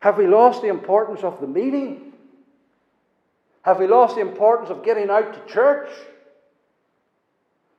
Have 0.00 0.16
we 0.16 0.26
lost 0.26 0.62
the 0.62 0.68
importance 0.68 1.20
of 1.20 1.38
the 1.42 1.46
meeting? 1.46 2.14
Have 3.60 3.78
we 3.78 3.86
lost 3.86 4.14
the 4.14 4.22
importance 4.22 4.70
of 4.70 4.82
getting 4.82 5.10
out 5.10 5.34
to 5.34 5.52
church? 5.52 5.90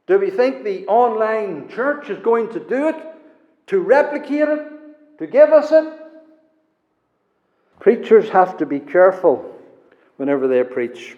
Do 0.10 0.18
we 0.18 0.32
think 0.32 0.64
the 0.64 0.88
online 0.88 1.70
church 1.70 2.10
is 2.10 2.18
going 2.18 2.52
to 2.54 2.60
do 2.60 2.88
it, 2.90 2.96
to 3.68 3.80
replicate 3.80 4.50
it, 4.50 4.68
to 5.20 5.28
give 5.28 5.52
us 5.52 5.72
it? 5.72 5.94
Preachers 7.80 8.28
have 8.30 8.58
to 8.58 8.66
be 8.66 8.80
careful 8.80 9.56
whenever 10.18 10.48
they 10.48 10.64
preach 10.64 11.16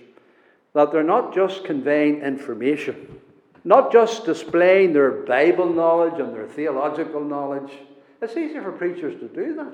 that 0.73 0.91
they're 0.91 1.03
not 1.03 1.33
just 1.33 1.63
conveying 1.63 2.21
information, 2.21 3.21
not 3.63 3.93
just 3.93 4.25
displaying 4.25 4.91
their 4.91 5.11
Bible 5.11 5.71
knowledge 5.71 6.19
and 6.19 6.33
their 6.33 6.47
theological 6.47 7.23
knowledge. 7.23 7.71
It's 8.21 8.35
easy 8.35 8.59
for 8.59 8.73
preachers 8.73 9.17
to 9.21 9.29
do 9.29 9.55
that. 9.55 9.73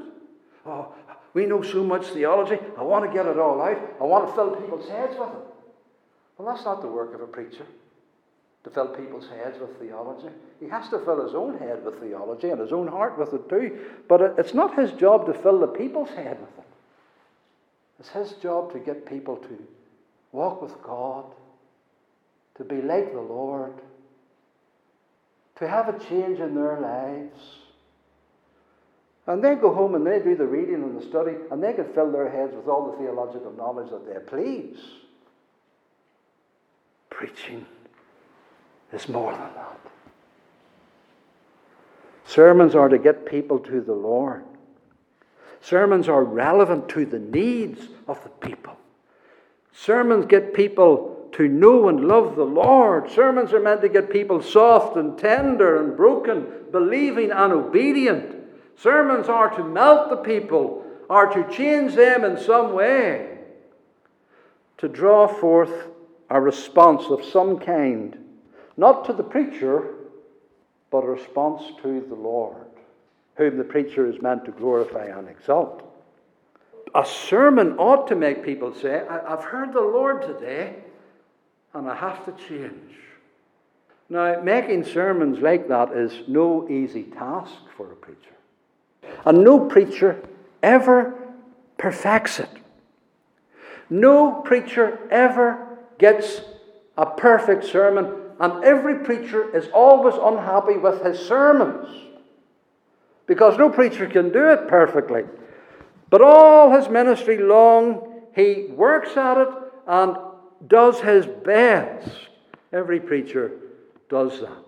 Oh, 0.68 0.94
we 1.34 1.48
know 1.48 1.64
so 1.64 1.84
much 1.84 2.06
theology. 2.06 2.60
I 2.78 2.84
want 2.84 3.10
to 3.10 3.12
get 3.12 3.26
it 3.26 3.40
all 3.40 3.60
out. 3.64 3.80
I 4.00 4.04
want 4.04 4.28
to 4.28 4.34
fill 4.34 4.52
people's 4.52 4.88
heads 4.88 5.16
with 5.18 5.30
it. 5.30 5.46
Well, 6.38 6.54
that's 6.54 6.66
not 6.66 6.84
the 6.84 6.88
work 6.88 7.16
of 7.16 7.22
a 7.22 7.28
preacher, 7.28 7.66
to 8.68 8.74
fill 8.74 8.88
people's 8.88 9.30
heads 9.30 9.58
with 9.60 9.80
theology. 9.80 10.28
He 10.60 10.68
has 10.68 10.90
to 10.90 11.00
fill 11.00 11.24
his 11.24 11.34
own 11.34 11.58
head 11.58 11.86
with 11.86 12.02
theology 12.02 12.50
and 12.50 12.60
his 12.60 12.74
own 12.74 12.88
heart 12.88 13.18
with 13.18 13.34
it 13.34 13.48
too. 13.48 13.80
But 14.10 14.36
it's 14.38 14.54
not 14.54 14.78
his 14.78 14.92
job 14.92 15.26
to 15.28 15.34
fill 15.34 15.60
the 15.60 15.68
people's 15.68 16.10
head 16.10 16.38
with 16.40 16.58
it. 16.58 16.66
It's 18.00 18.10
his 18.10 18.34
job 18.42 18.74
to 18.74 18.80
get 18.80 19.06
people 19.06 19.38
to 19.38 19.68
walk 20.34 20.62
with 20.62 20.82
God, 20.84 21.26
to 22.58 22.64
be 22.66 22.82
like 22.82 23.14
the 23.14 23.22
Lord, 23.22 23.74
to 25.60 25.68
have 25.68 25.88
a 25.88 25.98
change 26.06 26.40
in 26.40 26.54
their 26.54 26.80
lives. 26.80 27.40
And 29.28 29.44
they 29.44 29.56
go 29.56 29.74
home 29.74 29.96
and 29.96 30.06
they 30.06 30.20
do 30.20 30.36
the 30.36 30.46
reading 30.46 30.84
and 30.84 31.02
the 31.02 31.06
study, 31.06 31.36
and 31.52 31.64
they 31.64 31.74
can 31.74 31.92
fill 31.94 32.12
their 32.12 32.30
heads 32.30 32.54
with 32.54 32.68
all 32.68 32.92
the 32.92 32.98
theological 32.98 33.54
knowledge 33.54 33.90
that 33.92 34.06
they 34.06 34.20
please. 34.20 34.78
Preaching 37.10 37.66
is 38.94 39.10
more 39.10 39.32
than 39.32 39.42
that. 39.42 39.80
Sermons 42.26 42.76
are 42.76 42.90
to 42.90 42.98
get 42.98 43.26
people 43.26 43.60
to 43.60 43.82
the 43.82 43.94
Lord. 43.94 44.44
Sermons 45.62 46.08
are 46.08 46.24
relevant 46.24 46.90
to 46.90 47.06
the 47.06 47.20
needs 47.20 47.88
of 48.08 48.22
the 48.24 48.30
people. 48.30 48.78
Sermons 49.74 50.26
get 50.26 50.54
people 50.54 51.30
to 51.34 51.48
know 51.48 51.88
and 51.88 52.08
love 52.08 52.36
the 52.36 52.44
Lord. 52.44 53.10
Sermons 53.12 53.54
are 53.54 53.62
meant 53.62 53.82
to 53.82 53.90
get 53.90 54.10
people 54.10 54.42
soft 54.42 54.98
and 54.98 55.18
tender 55.18 55.84
and 55.84 55.96
broken, 55.96 56.48
believing 56.72 57.32
and 57.32 57.54
obedient. 57.54 58.36
Sermons 58.76 59.28
are 59.28 59.50
to 59.56 59.64
melt 59.64 60.10
the 60.10 60.18
people, 60.18 60.86
are 61.10 61.28
to 61.28 61.56
change 61.56 61.96
them 61.96 62.24
in 62.24 62.38
some 62.38 62.74
way, 62.74 63.40
to 64.78 64.88
draw 64.88 65.28
forth 65.28 65.88
a 66.30 66.40
response 66.40 67.06
of 67.06 67.24
some 67.24 67.60
kind, 67.60 68.18
not 68.78 69.06
to 69.06 69.14
the 69.14 69.24
preacher, 69.24 69.96
but 70.92 71.04
a 71.04 71.08
response 71.08 71.64
to 71.82 72.02
the 72.08 72.16
Lord, 72.16 72.68
whom 73.36 73.58
the 73.58 73.64
preacher 73.64 74.08
is 74.10 74.22
meant 74.22 74.46
to 74.46 74.52
glorify 74.52 75.06
and 75.06 75.28
exalt. 75.28 75.84
A 76.96 77.06
sermon 77.06 77.78
ought 77.78 78.08
to 78.08 78.16
make 78.16 78.44
people 78.44 78.74
say, 78.74 79.02
I've 79.08 79.44
heard 79.44 79.74
the 79.74 79.82
Lord 79.82 80.22
today, 80.22 80.76
and 81.74 81.90
I 81.90 81.96
have 81.96 82.24
to 82.26 82.32
change. 82.48 82.94
Now, 84.10 84.42
making 84.42 84.86
sermons 84.86 85.40
like 85.40 85.68
that 85.68 85.92
is 85.92 86.28
no 86.28 86.70
easy 86.70 87.04
task 87.04 87.56
for 87.76 87.92
a 87.92 87.96
preacher. 87.96 88.22
And 89.26 89.44
no 89.44 89.60
preacher 89.60 90.24
ever 90.64 91.14
perfects 91.78 92.40
it. 92.40 92.50
No 93.90 94.42
preacher 94.42 95.00
ever 95.12 95.78
gets 95.98 96.42
a 96.98 97.06
perfect 97.06 97.66
sermon, 97.66 98.14
and 98.40 98.64
every 98.64 99.00
preacher 99.00 99.56
is 99.56 99.68
always 99.74 100.16
unhappy 100.16 100.78
with 100.78 101.04
his 101.04 101.20
sermons. 101.20 101.88
Because 103.26 103.58
no 103.58 103.70
preacher 103.70 104.08
can 104.08 104.32
do 104.32 104.50
it 104.50 104.68
perfectly. 104.68 105.24
But 106.10 106.22
all 106.22 106.72
his 106.72 106.88
ministry 106.88 107.38
long, 107.38 108.22
he 108.36 108.68
works 108.70 109.18
at 109.18 109.38
it 109.38 109.50
and 109.88 110.18
does 110.68 111.00
his 111.00 111.26
best. 111.26 112.10
Every 112.72 113.00
preacher 113.00 113.52
does 114.10 114.40
that. 114.42 114.64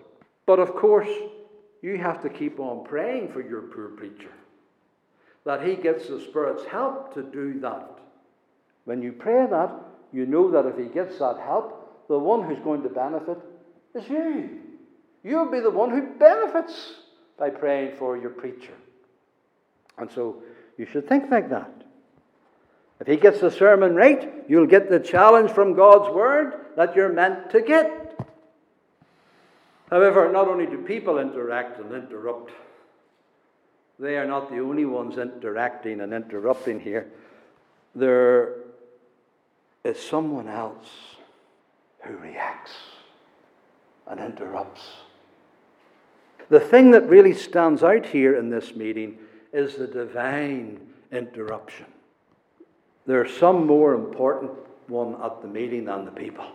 But 0.46 0.60
of 0.60 0.76
course, 0.76 1.10
you 1.82 1.98
have 1.98 2.22
to 2.24 2.30
keep 2.30 2.60
on 2.60 2.84
praying 2.84 3.32
for 3.32 3.42
your 3.42 3.62
poor 3.62 3.90
preacher 3.90 4.32
that 5.46 5.66
he 5.66 5.76
gets 5.76 6.08
the 6.08 6.20
Spirit's 6.20 6.66
help 6.66 7.14
to 7.14 7.24
do 7.24 7.60
that. 7.62 7.90
When 8.86 9.02
you 9.02 9.12
pray 9.12 9.48
that, 9.50 9.72
you 10.12 10.26
know 10.26 10.52
that 10.52 10.66
if 10.66 10.78
he 10.78 10.86
gets 10.86 11.20
that 11.20 11.38
help, 11.38 12.08
the 12.08 12.20
one 12.20 12.44
who's 12.44 12.64
going 12.64 12.84
to 12.84 12.90
benefit 12.90 13.38
is 14.00 14.10
you. 14.10 14.60
You'll 15.24 15.52
be 15.52 15.60
the 15.60 15.72
one 15.72 15.92
who 15.92 16.18
benefits 16.18 16.94
by 17.38 17.50
praying 17.50 17.98
for 17.98 18.18
your 18.18 18.32
preacher. 18.32 18.74
And 19.98 20.10
so 20.12 20.42
you 20.78 20.86
should 20.86 21.08
think 21.08 21.30
like 21.30 21.50
that. 21.50 21.72
If 23.00 23.08
he 23.08 23.16
gets 23.16 23.40
the 23.40 23.52
sermon 23.52 23.96
right, 23.96 24.44
you'll 24.48 24.68
get 24.68 24.90
the 24.90 25.00
challenge 25.00 25.52
from 25.52 25.74
God's 25.74 26.14
word 26.14 26.54
that 26.76 26.96
you're 26.96 27.12
meant 27.12 27.52
to 27.52 27.62
get. 27.62 28.18
However, 29.90 30.32
not 30.32 30.48
only 30.48 30.66
do 30.66 30.78
people 30.80 31.18
interact 31.18 31.80
and 31.80 31.94
interrupt, 31.94 32.52
they 34.00 34.18
are 34.18 34.28
not 34.28 34.50
the 34.50 34.60
only 34.60 34.86
ones 34.86 35.18
interacting 35.18 36.02
and 36.02 36.14
interrupting 36.14 36.80
here. 36.80 37.12
There 37.96 38.56
is 39.84 40.00
someone 40.00 40.48
else 40.48 40.88
who 42.02 42.16
reacts 42.18 42.72
and 44.10 44.20
interrupts. 44.20 44.82
The 46.50 46.60
thing 46.60 46.92
that 46.92 47.08
really 47.08 47.34
stands 47.34 47.84
out 47.84 48.08
here 48.08 48.36
in 48.36 48.50
this 48.50 48.76
meeting 48.76 49.20
is 49.54 49.76
the 49.76 49.88
divine 49.88 50.80
interruption. 51.12 51.86
There's 53.06 53.36
some 53.36 53.66
more 53.66 53.94
important 53.94 54.52
one 54.88 55.16
at 55.24 55.42
the 55.42 55.48
meeting 55.48 55.86
than 55.86 56.06
the 56.06 56.12
people. 56.12 56.46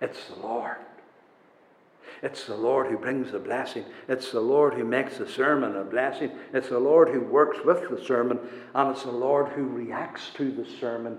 It's 0.00 0.26
the 0.28 0.36
Lord. 0.36 0.76
It's 2.22 2.46
the 2.46 2.56
Lord 2.56 2.88
who 2.88 2.98
brings 2.98 3.32
the 3.32 3.38
blessing. 3.38 3.84
It's 4.08 4.32
the 4.32 4.40
Lord 4.40 4.74
who 4.74 4.84
makes 4.84 5.18
the 5.18 5.28
sermon 5.28 5.76
a 5.76 5.84
blessing. 5.84 6.32
It's 6.52 6.68
the 6.68 6.78
Lord 6.78 7.08
who 7.08 7.20
works 7.20 7.58
with 7.64 7.88
the 7.90 8.04
sermon. 8.04 8.38
And 8.74 8.90
it's 8.90 9.04
the 9.04 9.10
Lord 9.10 9.48
who 9.52 9.64
reacts 9.64 10.30
to 10.34 10.50
the 10.50 10.66
sermon 10.80 11.18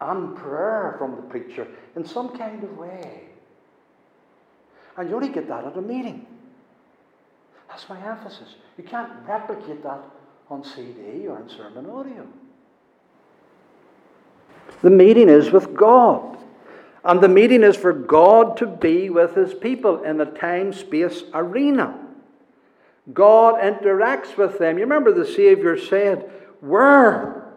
and 0.00 0.36
prayer 0.36 0.96
from 0.98 1.16
the 1.16 1.22
preacher 1.22 1.66
in 1.96 2.04
some 2.04 2.36
kind 2.36 2.62
of 2.62 2.76
way. 2.76 3.25
And 4.96 5.10
you 5.10 5.16
only 5.16 5.28
get 5.28 5.48
that 5.48 5.64
at 5.64 5.76
a 5.76 5.82
meeting. 5.82 6.26
That's 7.68 7.88
my 7.88 8.00
emphasis. 8.00 8.54
You 8.78 8.84
can't 8.84 9.10
replicate 9.26 9.82
that 9.82 10.02
on 10.48 10.64
CD 10.64 11.26
or 11.26 11.40
in 11.40 11.48
sermon 11.48 11.86
audio. 11.90 12.26
The 14.82 14.90
meeting 14.90 15.28
is 15.28 15.50
with 15.50 15.74
God. 15.74 16.38
And 17.04 17.20
the 17.20 17.28
meeting 17.28 17.62
is 17.62 17.76
for 17.76 17.92
God 17.92 18.56
to 18.56 18.66
be 18.66 19.10
with 19.10 19.34
his 19.34 19.54
people 19.54 20.02
in 20.02 20.20
a 20.20 20.26
time 20.26 20.72
space 20.72 21.22
arena. 21.34 21.98
God 23.12 23.60
interacts 23.60 24.36
with 24.36 24.58
them. 24.58 24.78
You 24.78 24.84
remember 24.84 25.12
the 25.12 25.26
Savior 25.26 25.78
said, 25.78 26.30
Where? 26.60 27.52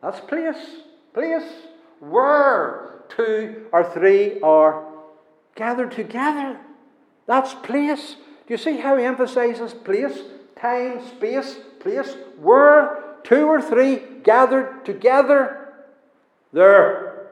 That's 0.00 0.20
place. 0.20 0.82
Place. 1.12 1.50
Where 1.98 3.02
two 3.08 3.66
or 3.72 3.84
three 3.92 4.40
are 4.40 4.91
gathered 5.54 5.92
together. 5.92 6.58
That's 7.26 7.54
place. 7.54 8.16
Do 8.46 8.54
you 8.54 8.58
see 8.58 8.78
how 8.78 8.96
he 8.96 9.04
emphasizes 9.04 9.74
place? 9.74 10.18
Time, 10.56 11.06
space, 11.06 11.56
place. 11.80 12.16
Where 12.38 13.16
two 13.24 13.46
or 13.46 13.60
three 13.60 14.02
gathered 14.22 14.84
together. 14.84 15.72
There. 16.52 17.30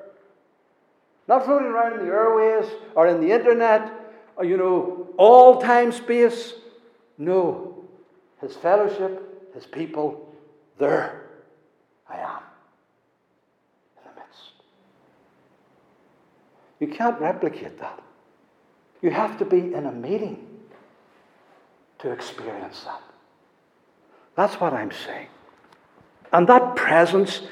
Not 1.29 1.45
floating 1.45 1.69
around 1.69 2.01
in 2.01 2.07
the 2.07 2.13
airways 2.13 2.71
or 2.95 3.07
in 3.07 3.21
the 3.21 3.33
internet 3.33 3.93
or, 4.37 4.45
you 4.45 4.57
know, 4.57 5.09
all 5.17 5.61
time 5.61 5.93
space. 5.93 6.55
No. 7.19 7.85
His 8.41 8.57
fellowship, 8.57 9.53
his 9.55 9.67
people, 9.67 10.35
there 10.79 11.27
I 12.09 12.17
am. 12.17 12.43
In 13.99 14.03
the 14.05 14.21
midst. 14.21 14.53
You 16.81 16.89
can't 16.89 17.21
replicate 17.21 17.79
that. 17.79 18.03
You 19.03 19.11
have 19.11 19.39
to 19.39 19.45
be 19.45 19.75
in 19.75 19.87
a 19.87 19.93
meeting 19.93 20.47
to 22.01 22.11
experience 22.11 22.83
that. 22.85 23.03
That's 24.37 24.55
what 24.61 24.73
I'm 24.73 24.93
saying. 24.93 25.29
And 26.33 26.49
that 26.49 26.77
presence 26.77 27.43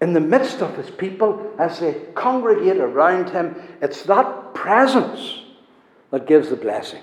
in 0.00 0.12
the 0.12 0.20
midst 0.20 0.62
of 0.62 0.76
his 0.76 0.90
people 0.90 1.54
as 1.58 1.80
they 1.80 1.94
congregate 2.14 2.78
around 2.78 3.30
him, 3.30 3.54
it's 3.82 4.02
that 4.04 4.54
presence 4.54 5.42
that 6.10 6.26
gives 6.26 6.48
the 6.48 6.56
blessing. 6.56 7.02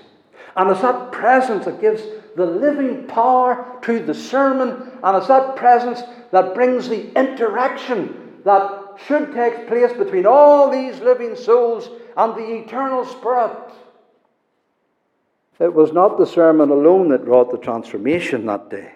And 0.56 0.70
it's 0.70 0.82
that 0.82 1.12
presence 1.12 1.66
that 1.66 1.80
gives 1.80 2.02
the 2.36 2.46
living 2.46 3.06
power 3.06 3.78
to 3.82 4.00
the 4.00 4.14
sermon, 4.14 4.90
and 5.02 5.16
it's 5.16 5.28
that 5.28 5.56
presence 5.56 6.02
that 6.32 6.54
brings 6.54 6.88
the 6.88 7.12
interaction 7.18 8.40
that 8.44 8.96
should 9.06 9.32
take 9.32 9.68
place 9.68 9.92
between 9.92 10.26
all 10.26 10.70
these 10.70 10.98
living 11.00 11.36
souls 11.36 11.88
and 12.18 12.34
the 12.34 12.56
eternal 12.56 13.06
Spirit. 13.06 13.72
It 15.60 15.72
was 15.72 15.92
not 15.92 16.18
the 16.18 16.26
sermon 16.26 16.70
alone 16.70 17.08
that 17.08 17.26
wrought 17.26 17.50
the 17.50 17.58
transformation 17.58 18.46
that 18.46 18.68
day. 18.68 18.92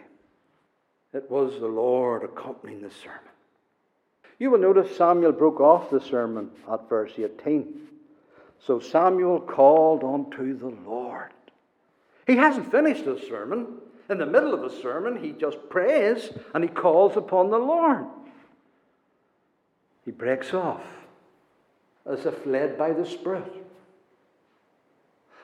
It 1.14 1.30
was 1.30 1.58
the 1.60 1.68
Lord 1.68 2.24
accompanying 2.24 2.82
the 2.82 2.90
sermon. 2.90 3.20
You 4.38 4.50
will 4.50 4.58
notice 4.58 4.96
Samuel 4.96 5.32
broke 5.32 5.60
off 5.60 5.90
the 5.90 6.00
sermon 6.00 6.50
at 6.70 6.88
verse 6.88 7.12
18. 7.16 7.82
So 8.58 8.80
Samuel 8.80 9.40
called 9.40 10.02
unto 10.02 10.58
the 10.58 10.74
Lord. 10.88 11.30
He 12.26 12.36
hasn't 12.36 12.70
finished 12.70 13.04
his 13.04 13.22
sermon. 13.28 13.66
In 14.10 14.18
the 14.18 14.26
middle 14.26 14.52
of 14.52 14.62
the 14.62 14.80
sermon, 14.82 15.22
he 15.22 15.32
just 15.32 15.58
prays 15.68 16.30
and 16.54 16.64
he 16.64 16.70
calls 16.70 17.16
upon 17.16 17.50
the 17.50 17.58
Lord. 17.58 18.04
He 20.04 20.10
breaks 20.10 20.52
off 20.54 20.82
as 22.10 22.26
if 22.26 22.46
led 22.46 22.76
by 22.76 22.92
the 22.92 23.06
Spirit. 23.06 23.52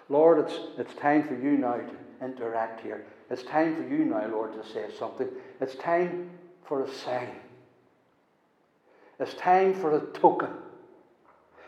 Lord, 0.09 0.38
it's, 0.38 0.59
it's 0.79 0.94
time 0.94 1.27
for 1.27 1.35
you 1.35 1.53
now 1.59 1.77
to 1.77 2.25
interact 2.25 2.81
here. 2.81 3.05
It's 3.31 3.42
time 3.42 3.77
for 3.77 3.83
you 3.83 4.05
now, 4.05 4.27
Lord, 4.29 4.53
to 4.55 4.68
say 4.68 4.87
something. 4.99 5.29
It's 5.61 5.75
time 5.77 6.31
for 6.64 6.83
a 6.83 6.92
sign. 6.92 7.37
It's 9.21 9.35
time 9.35 9.75
for 9.75 9.97
a 9.97 10.01
token. 10.01 10.51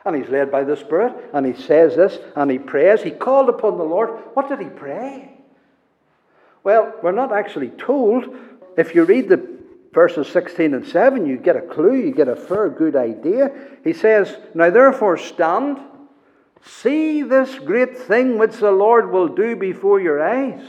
And 0.05 0.17
he's 0.17 0.31
led 0.31 0.51
by 0.51 0.65
the 0.65 0.77
Spirit, 0.77 1.15
and 1.35 1.45
he 1.45 1.53
says 1.53 1.97
this, 1.97 2.19
and 2.35 2.51
he 2.51 2.59
prays. 2.59 3.03
He 3.03 3.11
called 3.11 3.51
upon 3.51 3.77
the 3.77 3.85
Lord. 3.85 4.11
What 4.33 4.49
did 4.49 4.61
he 4.61 4.71
pray? 4.71 5.33
Well, 6.65 6.95
we're 7.03 7.13
not 7.13 7.33
actually 7.33 7.69
told. 7.71 8.35
If 8.79 8.95
you 8.95 9.05
read 9.05 9.29
the 9.29 9.60
verses 9.93 10.29
16 10.29 10.75
and 10.75 10.87
7, 10.87 11.27
you 11.27 11.37
get 11.37 11.57
a 11.57 11.63
clue, 11.63 11.97
you 11.97 12.13
get 12.13 12.29
a 12.29 12.37
fair 12.37 12.69
good 12.69 12.97
idea. 12.97 13.51
He 13.83 13.93
says, 13.93 14.37
Now 14.55 14.71
therefore 14.71 15.17
stand, 15.17 15.79
see 16.63 17.23
this 17.23 17.59
great 17.59 17.97
thing 17.97 18.39
which 18.39 18.57
the 18.59 18.71
Lord 18.71 19.11
will 19.11 19.29
do 19.29 19.57
before 19.57 20.01
your 20.01 20.23
eyes. 20.23 20.63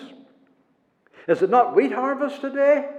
Is 1.27 1.41
it 1.41 1.49
not 1.49 1.75
wheat 1.75 1.91
harvest 1.91 2.41
today? 2.41 2.89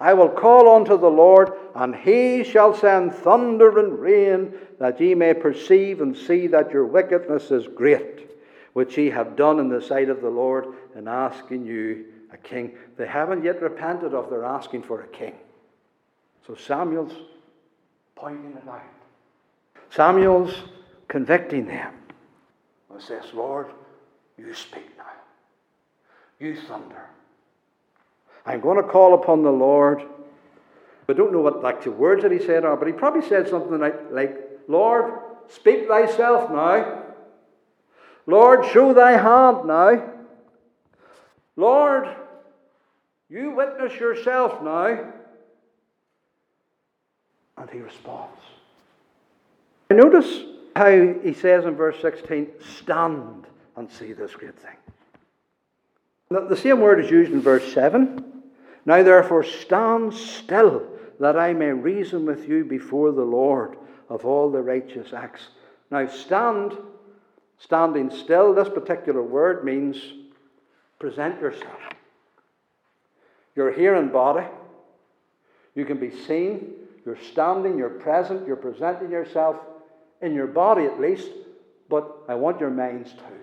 I 0.00 0.14
will 0.14 0.30
call 0.30 0.74
unto 0.74 0.98
the 0.98 1.10
Lord, 1.10 1.52
and 1.76 1.94
he 1.94 2.42
shall 2.42 2.74
send 2.74 3.14
thunder 3.14 3.78
and 3.78 4.00
rain, 4.00 4.54
that 4.80 5.00
ye 5.00 5.14
may 5.14 5.32
perceive 5.32 6.00
and 6.00 6.16
see 6.16 6.48
that 6.48 6.72
your 6.72 6.86
wickedness 6.86 7.52
is 7.52 7.68
great, 7.68 8.28
which 8.72 8.98
ye 8.98 9.10
have 9.10 9.36
done 9.36 9.60
in 9.60 9.68
the 9.68 9.80
sight 9.80 10.08
of 10.08 10.20
the 10.20 10.30
Lord 10.30 10.74
in 10.96 11.06
asking 11.06 11.66
you 11.66 12.06
a 12.32 12.36
king. 12.36 12.72
They 12.96 13.06
haven't 13.06 13.44
yet 13.44 13.60
repented 13.62 14.14
of 14.14 14.30
their 14.30 14.44
asking 14.44 14.82
for 14.82 15.02
a 15.02 15.06
king. 15.08 15.34
So 16.46 16.54
Samuel's 16.54 17.12
pointing 18.16 18.56
it 18.56 18.68
out. 18.68 18.82
Samuel's 19.90 20.54
convicting 21.08 21.66
them. 21.66 21.92
And 22.90 23.02
says, 23.02 23.24
Lord, 23.34 23.68
you 24.36 24.54
speak 24.54 24.86
now. 24.96 25.04
You 26.38 26.56
thunder. 26.56 27.06
I'm 28.44 28.60
going 28.60 28.82
to 28.82 28.88
call 28.88 29.14
upon 29.14 29.42
the 29.42 29.52
Lord. 29.52 30.02
I 31.08 31.12
don't 31.12 31.32
know 31.32 31.40
what 31.40 31.60
the 31.60 31.68
actual 31.68 31.92
words 31.92 32.22
that 32.22 32.32
he 32.32 32.38
said 32.38 32.64
are, 32.64 32.76
but 32.76 32.86
he 32.86 32.92
probably 32.92 33.28
said 33.28 33.48
something 33.48 33.78
like, 33.78 34.10
like 34.10 34.36
Lord, 34.66 35.12
speak 35.48 35.86
thyself 35.86 36.50
now. 36.50 37.02
Lord, 38.26 38.64
show 38.66 38.94
thy 38.94 39.12
hand 39.12 39.66
now. 39.66 40.10
Lord, 41.56 42.08
you 43.32 43.50
witness 43.50 43.98
yourself 43.98 44.62
now. 44.62 45.10
And 47.56 47.70
he 47.70 47.78
responds. 47.78 48.40
Notice 49.90 50.42
how 50.76 50.90
he 51.22 51.32
says 51.32 51.64
in 51.64 51.74
verse 51.74 51.96
16, 52.02 52.48
stand 52.78 53.46
and 53.76 53.90
see 53.90 54.12
this 54.12 54.34
great 54.34 54.58
thing. 54.58 54.76
The 56.30 56.56
same 56.56 56.80
word 56.80 57.02
is 57.04 57.10
used 57.10 57.32
in 57.32 57.40
verse 57.40 57.72
7. 57.72 58.42
Now 58.84 59.02
therefore 59.02 59.44
stand 59.44 60.12
still, 60.14 60.82
that 61.20 61.38
I 61.38 61.52
may 61.52 61.72
reason 61.72 62.26
with 62.26 62.48
you 62.48 62.64
before 62.64 63.12
the 63.12 63.24
Lord 63.24 63.76
of 64.08 64.24
all 64.26 64.50
the 64.50 64.60
righteous 64.60 65.12
acts. 65.12 65.48
Now 65.90 66.06
stand, 66.06 66.76
standing 67.58 68.10
still, 68.10 68.54
this 68.54 68.68
particular 68.68 69.22
word 69.22 69.64
means 69.64 69.96
present 70.98 71.40
yourself. 71.40 71.80
You're 73.54 73.72
here 73.72 73.94
in 73.96 74.10
body. 74.10 74.46
You 75.74 75.84
can 75.84 75.98
be 75.98 76.10
seen. 76.10 76.74
You're 77.04 77.18
standing, 77.32 77.78
you're 77.78 77.90
present, 77.90 78.46
you're 78.46 78.56
presenting 78.56 79.10
yourself 79.10 79.56
in 80.20 80.34
your 80.34 80.46
body 80.46 80.84
at 80.84 81.00
least, 81.00 81.28
but 81.88 82.18
I 82.28 82.34
want 82.34 82.60
your 82.60 82.70
minds 82.70 83.10
too. 83.12 83.40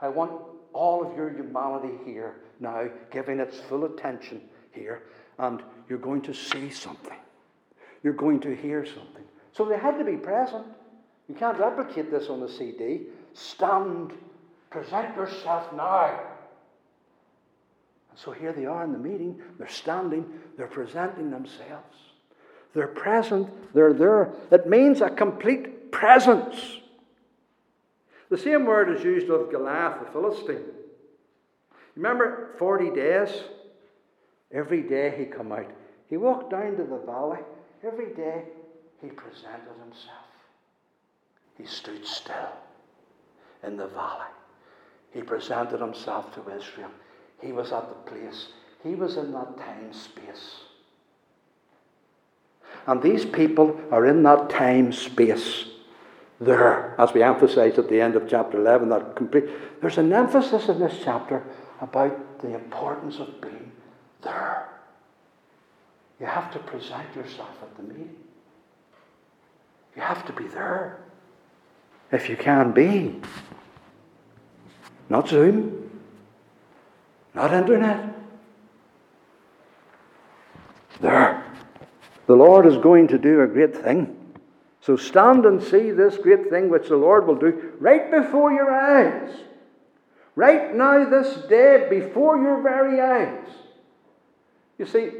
I 0.00 0.08
want 0.08 0.32
all 0.72 1.06
of 1.06 1.16
your 1.16 1.30
humanity 1.30 1.94
here 2.04 2.34
now, 2.58 2.88
giving 3.10 3.38
its 3.38 3.60
full 3.60 3.84
attention 3.84 4.40
here, 4.72 5.02
and 5.38 5.62
you're 5.88 5.98
going 5.98 6.22
to 6.22 6.34
see 6.34 6.70
something. 6.70 7.18
You're 8.02 8.12
going 8.12 8.40
to 8.40 8.56
hear 8.56 8.84
something. 8.84 9.24
So 9.52 9.64
they 9.64 9.78
had 9.78 9.98
to 9.98 10.04
be 10.04 10.16
present. 10.16 10.66
You 11.28 11.34
can't 11.36 11.58
replicate 11.58 12.10
this 12.10 12.28
on 12.28 12.40
the 12.40 12.48
CD. 12.48 13.02
Stand, 13.34 14.12
present 14.70 15.16
yourself 15.16 15.72
now. 15.72 16.18
And 18.12 18.18
so 18.18 18.30
here 18.30 18.52
they 18.52 18.66
are 18.66 18.84
in 18.84 18.92
the 18.92 18.98
meeting. 18.98 19.40
They're 19.58 19.68
standing, 19.68 20.26
they're 20.58 20.66
presenting 20.66 21.30
themselves. 21.30 21.96
They're 22.74 22.86
present, 22.86 23.48
they're 23.72 23.94
there. 23.94 24.34
It 24.50 24.68
means 24.68 25.00
a 25.00 25.08
complete 25.08 25.90
presence. 25.90 26.78
The 28.28 28.36
same 28.36 28.66
word 28.66 28.94
is 28.94 29.02
used 29.02 29.30
of 29.30 29.50
Goliath 29.50 30.04
the 30.04 30.12
Philistine. 30.12 30.64
Remember 31.96 32.54
40 32.58 32.90
days? 32.90 33.30
Every 34.52 34.82
day 34.82 35.14
he 35.16 35.24
come 35.24 35.50
out. 35.50 35.70
He 36.10 36.18
walked 36.18 36.50
down 36.50 36.76
to 36.76 36.84
the 36.84 36.98
valley. 37.06 37.40
Every 37.82 38.14
day 38.14 38.44
he 39.00 39.08
presented 39.08 39.72
himself. 39.82 40.28
He 41.56 41.64
stood 41.64 42.06
still. 42.06 42.52
in 43.62 43.78
the 43.78 43.86
valley. 43.86 44.26
He 45.12 45.22
presented 45.22 45.80
himself 45.80 46.34
to 46.34 46.40
Israel. 46.54 46.90
He 47.42 47.52
was 47.52 47.72
at 47.72 47.88
the 47.88 48.10
place. 48.10 48.48
He 48.82 48.94
was 48.94 49.16
in 49.16 49.32
that 49.32 49.58
time 49.58 49.92
space. 49.92 50.60
And 52.86 53.02
these 53.02 53.24
people 53.24 53.80
are 53.90 54.06
in 54.06 54.22
that 54.22 54.48
time 54.48 54.92
space 54.92 55.66
there, 56.40 56.94
as 56.98 57.12
we 57.12 57.22
emphasise 57.22 57.78
at 57.78 57.88
the 57.88 58.00
end 58.00 58.16
of 58.16 58.28
chapter 58.28 58.58
11. 58.58 58.88
That 58.88 59.14
complete, 59.14 59.44
there's 59.80 59.98
an 59.98 60.12
emphasis 60.12 60.68
in 60.68 60.80
this 60.80 60.98
chapter 61.04 61.44
about 61.80 62.40
the 62.40 62.54
importance 62.54 63.18
of 63.18 63.40
being 63.40 63.70
there. 64.22 64.68
You 66.20 66.26
have 66.26 66.52
to 66.52 66.58
present 66.60 67.14
yourself 67.14 67.56
at 67.62 67.76
the 67.76 67.82
meeting. 67.82 68.16
You 69.96 70.02
have 70.02 70.24
to 70.26 70.32
be 70.32 70.46
there. 70.46 71.00
If 72.10 72.28
you 72.28 72.36
can 72.36 72.72
be. 72.72 73.20
Not 75.08 75.28
Zoom. 75.28 75.81
Not 77.34 77.52
internet. 77.52 78.14
There. 81.00 81.44
The 82.26 82.34
Lord 82.34 82.66
is 82.66 82.76
going 82.76 83.08
to 83.08 83.18
do 83.18 83.40
a 83.40 83.46
great 83.46 83.76
thing. 83.76 84.16
So 84.80 84.96
stand 84.96 85.46
and 85.46 85.62
see 85.62 85.90
this 85.90 86.16
great 86.18 86.50
thing 86.50 86.68
which 86.68 86.88
the 86.88 86.96
Lord 86.96 87.26
will 87.26 87.36
do 87.36 87.72
right 87.78 88.10
before 88.10 88.52
your 88.52 88.70
eyes. 88.70 89.30
Right 90.34 90.74
now, 90.74 91.08
this 91.08 91.46
day, 91.48 91.86
before 91.90 92.38
your 92.38 92.62
very 92.62 93.00
eyes. 93.00 93.48
You 94.78 94.86
see, 94.86 95.10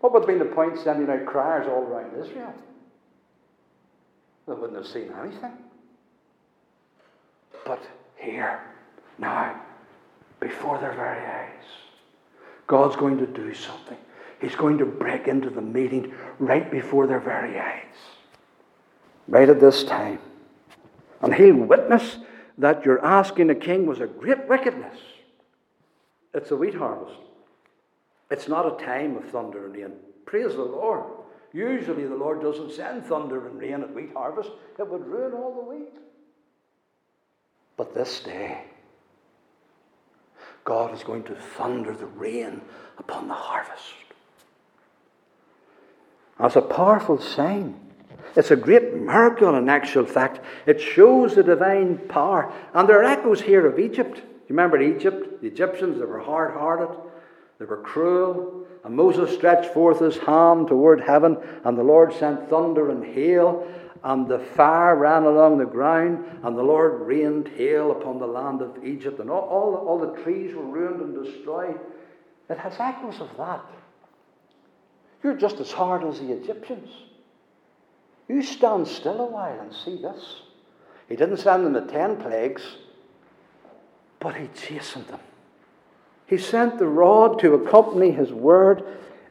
what 0.00 0.12
would 0.12 0.22
have 0.22 0.26
been 0.26 0.38
the 0.38 0.54
point 0.54 0.78
sending 0.78 1.08
out 1.08 1.24
criers 1.24 1.66
all 1.68 1.82
around 1.82 2.20
Israel? 2.20 2.52
They 4.46 4.54
wouldn't 4.54 4.76
have 4.76 4.86
seen 4.86 5.10
anything. 5.20 5.52
But 7.64 7.82
here, 8.16 8.60
now, 9.18 9.60
before 10.46 10.78
their 10.78 10.92
very 10.92 11.26
eyes, 11.26 11.64
God's 12.66 12.96
going 12.96 13.18
to 13.18 13.26
do 13.26 13.52
something. 13.54 13.98
He's 14.40 14.54
going 14.54 14.78
to 14.78 14.86
break 14.86 15.28
into 15.28 15.50
the 15.50 15.60
meeting 15.60 16.14
right 16.38 16.70
before 16.70 17.06
their 17.06 17.20
very 17.20 17.58
eyes. 17.58 17.96
Right 19.28 19.48
at 19.48 19.60
this 19.60 19.82
time. 19.82 20.20
And 21.20 21.34
he'll 21.34 21.56
witness 21.56 22.18
that 22.58 22.84
your 22.84 23.04
asking 23.04 23.50
a 23.50 23.54
king 23.54 23.86
was 23.86 24.00
a 24.00 24.06
great 24.06 24.46
wickedness. 24.48 24.98
It's 26.32 26.50
a 26.50 26.56
wheat 26.56 26.74
harvest. 26.74 27.18
It's 28.30 28.48
not 28.48 28.66
a 28.66 28.84
time 28.84 29.16
of 29.16 29.24
thunder 29.30 29.66
and 29.66 29.74
rain. 29.74 29.92
Praise 30.26 30.54
the 30.54 30.62
Lord. 30.62 31.04
Usually 31.52 32.04
the 32.04 32.14
Lord 32.14 32.40
doesn't 32.40 32.72
send 32.72 33.06
thunder 33.06 33.46
and 33.48 33.58
rain 33.58 33.82
at 33.82 33.94
wheat 33.94 34.12
harvest, 34.12 34.50
it 34.78 34.86
would 34.86 35.06
ruin 35.06 35.32
all 35.32 35.54
the 35.54 35.74
wheat. 35.74 35.94
But 37.76 37.94
this 37.94 38.20
day, 38.20 38.64
God 40.66 40.92
is 40.92 41.04
going 41.04 41.22
to 41.22 41.34
thunder 41.34 41.94
the 41.94 42.06
rain 42.06 42.60
upon 42.98 43.28
the 43.28 43.34
harvest. 43.34 43.94
That's 46.38 46.56
a 46.56 46.60
powerful 46.60 47.18
sign. 47.20 47.80
It's 48.34 48.50
a 48.50 48.56
great 48.56 48.92
miracle 48.94 49.54
in 49.54 49.68
actual 49.68 50.04
fact. 50.04 50.40
It 50.66 50.80
shows 50.80 51.36
the 51.36 51.44
divine 51.44 51.98
power. 52.08 52.52
And 52.74 52.88
there 52.88 53.00
are 53.00 53.04
echoes 53.04 53.40
here 53.40 53.64
of 53.66 53.78
Egypt. 53.78 54.18
You 54.18 54.50
remember 54.50 54.82
Egypt? 54.82 55.40
The 55.40 55.46
Egyptians, 55.46 55.98
they 55.98 56.04
were 56.04 56.20
hard 56.20 56.52
hearted, 56.54 56.94
they 57.58 57.64
were 57.64 57.78
cruel. 57.78 58.66
And 58.84 58.94
Moses 58.94 59.34
stretched 59.34 59.72
forth 59.72 60.00
his 60.00 60.18
hand 60.18 60.68
toward 60.68 61.00
heaven, 61.00 61.38
and 61.64 61.78
the 61.78 61.82
Lord 61.82 62.12
sent 62.12 62.50
thunder 62.50 62.90
and 62.90 63.04
hail, 63.04 63.66
and 64.06 64.28
the 64.28 64.38
fire 64.38 64.94
ran 64.94 65.24
along 65.24 65.58
the 65.58 65.66
ground, 65.66 66.24
and 66.44 66.56
the 66.56 66.62
Lord 66.62 67.00
rained 67.00 67.48
hail 67.48 67.90
upon 67.90 68.20
the 68.20 68.26
land 68.26 68.62
of 68.62 68.84
Egypt, 68.84 69.18
and 69.18 69.28
all, 69.28 69.40
all, 69.48 69.74
all 69.74 69.98
the 69.98 70.22
trees 70.22 70.54
were 70.54 70.62
ruined 70.62 71.00
and 71.02 71.24
destroyed. 71.24 71.76
It 72.48 72.56
has 72.56 72.76
echoes 72.78 73.20
of 73.20 73.36
that. 73.36 73.64
You're 75.24 75.34
just 75.34 75.58
as 75.58 75.72
hard 75.72 76.04
as 76.04 76.20
the 76.20 76.30
Egyptians. 76.30 76.88
You 78.28 78.42
stand 78.42 78.86
still 78.86 79.20
a 79.22 79.26
while 79.26 79.58
and 79.58 79.74
see 79.74 80.00
this. 80.00 80.42
He 81.08 81.16
didn't 81.16 81.38
send 81.38 81.66
them 81.66 81.72
the 81.72 81.80
ten 81.80 82.16
plagues, 82.16 82.62
but 84.20 84.36
he 84.36 84.46
chastened 84.54 85.08
them. 85.08 85.20
He 86.26 86.38
sent 86.38 86.78
the 86.78 86.86
rod 86.86 87.40
to 87.40 87.54
accompany 87.54 88.12
his 88.12 88.32
word. 88.32 88.84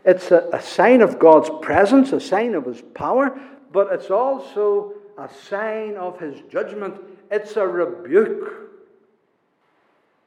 It's 0.03 0.31
a, 0.31 0.49
a 0.51 0.61
sign 0.61 0.99
of 0.99 1.17
God's 1.17 1.49
presence, 1.61 2.11
a 2.11 2.19
sign 2.19 2.55
of 2.55 2.65
his 2.65 2.81
power, 2.81 3.39
but 3.71 3.91
it's 3.91 4.09
also 4.09 4.93
a 5.17 5.29
sign 5.49 5.95
of 5.95 6.19
his 6.19 6.41
judgment. 6.49 6.95
It's 7.31 7.55
a 7.55 7.67
rebuke. 7.67 8.61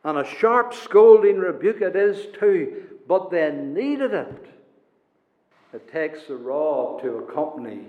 And 0.05 0.18
a 0.18 0.24
sharp 0.24 0.74
scolding 0.74 1.38
rebuke 1.38 1.83
it 1.83 1.96
is 1.96 2.27
too, 2.38 2.85
but 3.07 3.31
they 3.31 3.51
needed 3.51 4.12
it. 4.12 4.46
It 5.72 5.90
takes 5.92 6.24
the 6.24 6.37
rod 6.37 7.03
to 7.03 7.18
accompany 7.18 7.81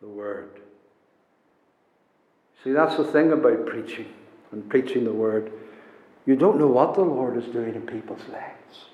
the 0.00 0.08
word. 0.08 0.60
See, 2.62 2.72
that's 2.72 2.96
the 2.96 3.04
thing 3.04 3.32
about 3.32 3.66
preaching 3.66 4.12
and 4.52 4.68
preaching 4.68 5.04
the 5.04 5.12
word. 5.12 5.52
You 6.26 6.36
don't 6.36 6.58
know 6.58 6.66
what 6.66 6.94
the 6.94 7.02
Lord 7.02 7.36
is 7.36 7.50
doing 7.52 7.74
in 7.74 7.82
people's 7.82 8.26
lives 8.28 8.86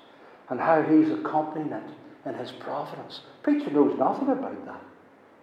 and 0.49 0.59
how 0.59 0.83
He's 0.83 1.09
accompanying 1.09 1.71
it 1.71 1.83
in 2.29 2.35
His 2.35 2.51
providence. 2.51 3.21
Preacher 3.41 3.71
knows 3.71 3.97
nothing 3.97 4.29
about 4.29 4.65
that. 4.65 4.81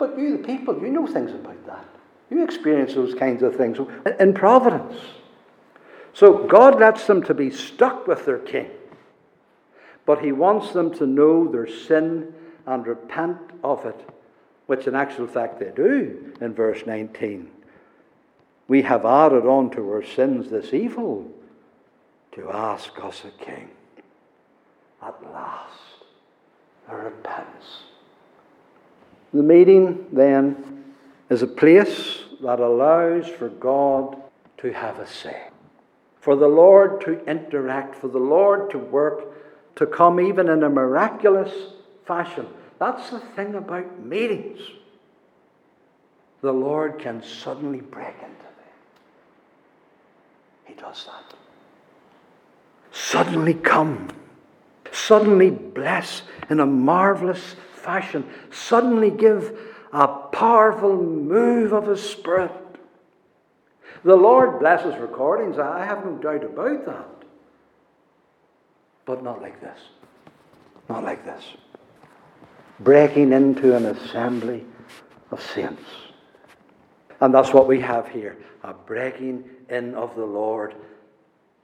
But 0.00 0.18
you, 0.18 0.38
the 0.38 0.44
people, 0.44 0.80
you 0.80 0.88
know 0.88 1.06
things 1.06 1.30
about 1.30 1.64
that. 1.66 1.84
You 2.30 2.42
experience 2.42 2.94
those 2.94 3.14
kinds 3.14 3.42
of 3.42 3.54
things 3.54 3.76
in 4.18 4.32
providence. 4.32 4.96
So 6.14 6.46
God 6.46 6.80
lets 6.80 7.06
them 7.06 7.22
to 7.24 7.34
be 7.34 7.50
stuck 7.50 8.06
with 8.06 8.24
their 8.24 8.38
king. 8.38 8.70
But 10.06 10.24
He 10.24 10.32
wants 10.32 10.72
them 10.72 10.92
to 10.94 11.06
know 11.06 11.46
their 11.46 11.66
sin 11.66 12.32
and 12.66 12.86
repent 12.86 13.36
of 13.62 13.84
it, 13.84 14.08
which 14.66 14.86
in 14.86 14.94
actual 14.94 15.26
fact 15.26 15.60
they 15.60 15.70
do 15.76 16.32
in 16.40 16.54
verse 16.54 16.86
19. 16.86 17.50
We 18.68 18.82
have 18.82 19.04
added 19.04 19.44
on 19.44 19.70
to 19.72 19.86
our 19.90 20.02
sins 20.02 20.48
this 20.48 20.72
evil 20.72 21.30
to 22.32 22.50
ask 22.50 22.98
us 23.04 23.22
a 23.24 23.44
king. 23.44 23.68
At 25.02 25.22
last, 25.30 25.74
a 26.88 26.96
repentance. 26.96 27.89
The 29.33 29.43
meeting, 29.43 30.07
then, 30.12 30.85
is 31.29 31.43
a 31.43 31.47
place 31.47 32.21
that 32.43 32.61
allows 32.61 33.29
for 33.29 33.49
God 33.49 34.16
to 34.59 34.73
have 34.73 34.99
a 34.99 35.07
say, 35.07 35.49
for 36.21 36.37
the 36.37 36.49
Lord 36.49 37.01
to 37.03 37.25
interact, 37.27 37.95
for 37.95 38.09
the 38.09 38.19
Lord 38.19 38.71
to 38.71 38.79
work, 38.79 39.77
to 39.77 39.87
come 39.87 40.21
even 40.21 40.49
in 40.49 40.62
a 40.62 40.71
miraculous 40.71 41.53
fashion. 42.05 42.47
That's 42.79 43.11
the 43.11 43.21
thing 43.21 43.55
about 43.55 44.01
meetings. 44.01 44.61
The 46.40 46.53
Lord 46.53 46.99
can 46.99 47.23
suddenly 47.23 47.81
break 47.81 48.14
into 48.14 48.43
them. 48.43 48.71
He 50.64 50.75
does 50.75 51.05
that 51.05 51.37
suddenly 52.93 53.55
come, 53.55 54.09
suddenly 54.93 55.51
bless 55.51 56.23
in 56.49 56.61
a 56.61 56.66
marvelous 56.66 57.57
fashion, 57.81 58.29
suddenly 58.51 59.11
give 59.11 59.59
a 59.93 60.07
powerful 60.07 60.97
move 60.97 61.73
of 61.73 61.87
His 61.87 62.03
Spirit. 62.03 62.53
The 64.05 64.16
Lord 64.16 64.61
blesses 64.61 64.97
recordings, 64.99 65.59
I 65.59 65.85
have 65.85 66.05
no 66.05 66.16
doubt 66.16 66.45
about 66.45 66.87
that. 66.87 67.09
But 69.05 69.23
not 69.23 69.43
like 69.43 69.61
this. 69.61 69.79
Not 70.88 71.05
like 71.05 71.25
this. 71.25 71.45
Breaking 72.81 73.33
into 73.33 73.77
an 73.77 73.87
assembly 73.87 74.64
of 75.31 75.43
saints. 75.43 75.83
And 77.21 77.35
that's 77.35 77.53
what 77.53 77.66
we 77.66 77.81
have 77.81 78.09
here 78.09 78.37
a 78.62 78.75
breaking 78.75 79.45
in 79.69 79.95
of 79.95 80.14
the 80.14 80.25
Lord. 80.25 80.75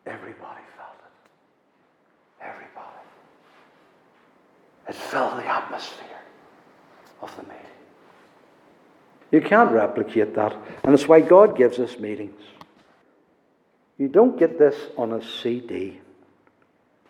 Everybody. 0.06 0.60
It 4.88 4.94
filled 4.94 5.38
the 5.38 5.46
atmosphere 5.46 6.06
of 7.20 7.34
the 7.36 7.42
meeting. 7.42 7.56
You 9.32 9.40
can't 9.40 9.72
replicate 9.72 10.34
that. 10.34 10.56
And 10.84 10.94
it's 10.94 11.08
why 11.08 11.20
God 11.20 11.56
gives 11.56 11.78
us 11.78 11.98
meetings. 11.98 12.40
You 13.98 14.08
don't 14.08 14.38
get 14.38 14.58
this 14.58 14.76
on 14.96 15.12
a 15.12 15.22
CD. 15.24 16.00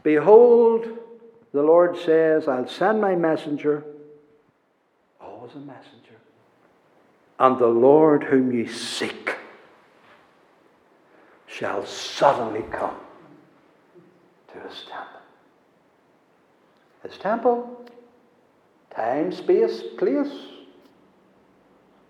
Behold, 0.02 0.86
the 1.52 1.62
Lord 1.62 1.98
says, 1.98 2.48
I'll 2.48 2.68
send 2.68 3.00
my 3.00 3.14
messenger. 3.16 3.84
Always 5.20 5.54
a 5.54 5.58
messenger. 5.58 6.14
And 7.38 7.58
the 7.58 7.66
Lord 7.66 8.24
whom 8.24 8.52
you 8.52 8.68
seek 8.68 9.36
shall 11.46 11.84
suddenly 11.84 12.62
come 12.70 12.96
to 14.52 14.60
his 14.60 14.84
temple. 14.88 15.06
His 17.09 17.19
temple, 17.19 17.85
time, 18.90 19.31
space, 19.31 19.81
place, 19.97 20.33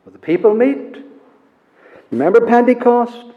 where 0.03 0.13
the 0.13 0.19
people 0.19 0.55
meet. 0.55 1.05
Remember 2.11 2.47
Pentecost? 2.47 3.33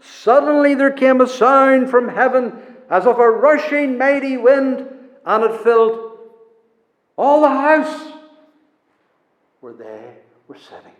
Suddenly 0.00 0.74
there 0.74 0.90
came 0.90 1.20
a 1.20 1.28
sound 1.28 1.88
from 1.88 2.08
heaven 2.08 2.60
as 2.90 3.06
of 3.06 3.20
a 3.20 3.30
rushing 3.30 3.96
mighty 3.96 4.36
wind, 4.36 4.88
and 5.24 5.44
it 5.44 5.60
filled 5.60 6.18
all 7.16 7.42
the 7.42 7.48
house 7.48 8.12
where 9.60 9.72
they 9.72 10.14
were 10.48 10.58
sitting. 10.58 10.96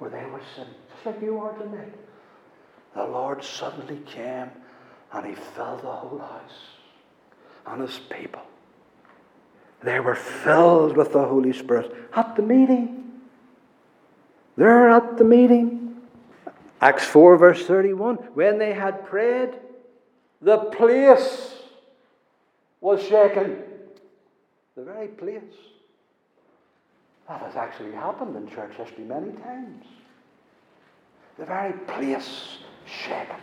Where 0.00 0.10
they 0.10 0.24
were 0.26 0.42
sitting, 0.54 0.74
just 0.92 1.06
like 1.06 1.22
you 1.22 1.38
are 1.38 1.56
tonight. 1.56 1.94
The 2.94 3.04
Lord 3.04 3.42
suddenly 3.42 4.00
came 4.04 4.50
and 5.12 5.26
he 5.26 5.34
filled 5.34 5.80
the 5.80 5.90
whole 5.90 6.18
house 6.18 6.77
and 7.70 7.82
his 7.82 7.98
people. 7.98 8.42
They 9.82 10.00
were 10.00 10.14
filled 10.14 10.96
with 10.96 11.12
the 11.12 11.24
Holy 11.24 11.52
Spirit 11.52 11.94
at 12.14 12.34
the 12.36 12.42
meeting. 12.42 13.12
They're 14.56 14.90
at 14.90 15.18
the 15.18 15.24
meeting. 15.24 15.96
Acts 16.80 17.04
4, 17.04 17.36
verse 17.36 17.64
31. 17.64 18.16
When 18.34 18.58
they 18.58 18.72
had 18.72 19.06
prayed, 19.06 19.50
the 20.42 20.58
place 20.58 21.54
was 22.80 23.02
shaken. 23.02 23.62
The 24.76 24.84
very 24.84 25.08
place. 25.08 25.42
That 27.28 27.40
has 27.42 27.56
actually 27.56 27.92
happened 27.92 28.36
in 28.36 28.48
church 28.48 28.74
history 28.76 29.04
many 29.04 29.32
times. 29.32 29.84
The 31.36 31.44
very 31.44 31.72
place 31.72 32.58
shaken. 32.86 33.36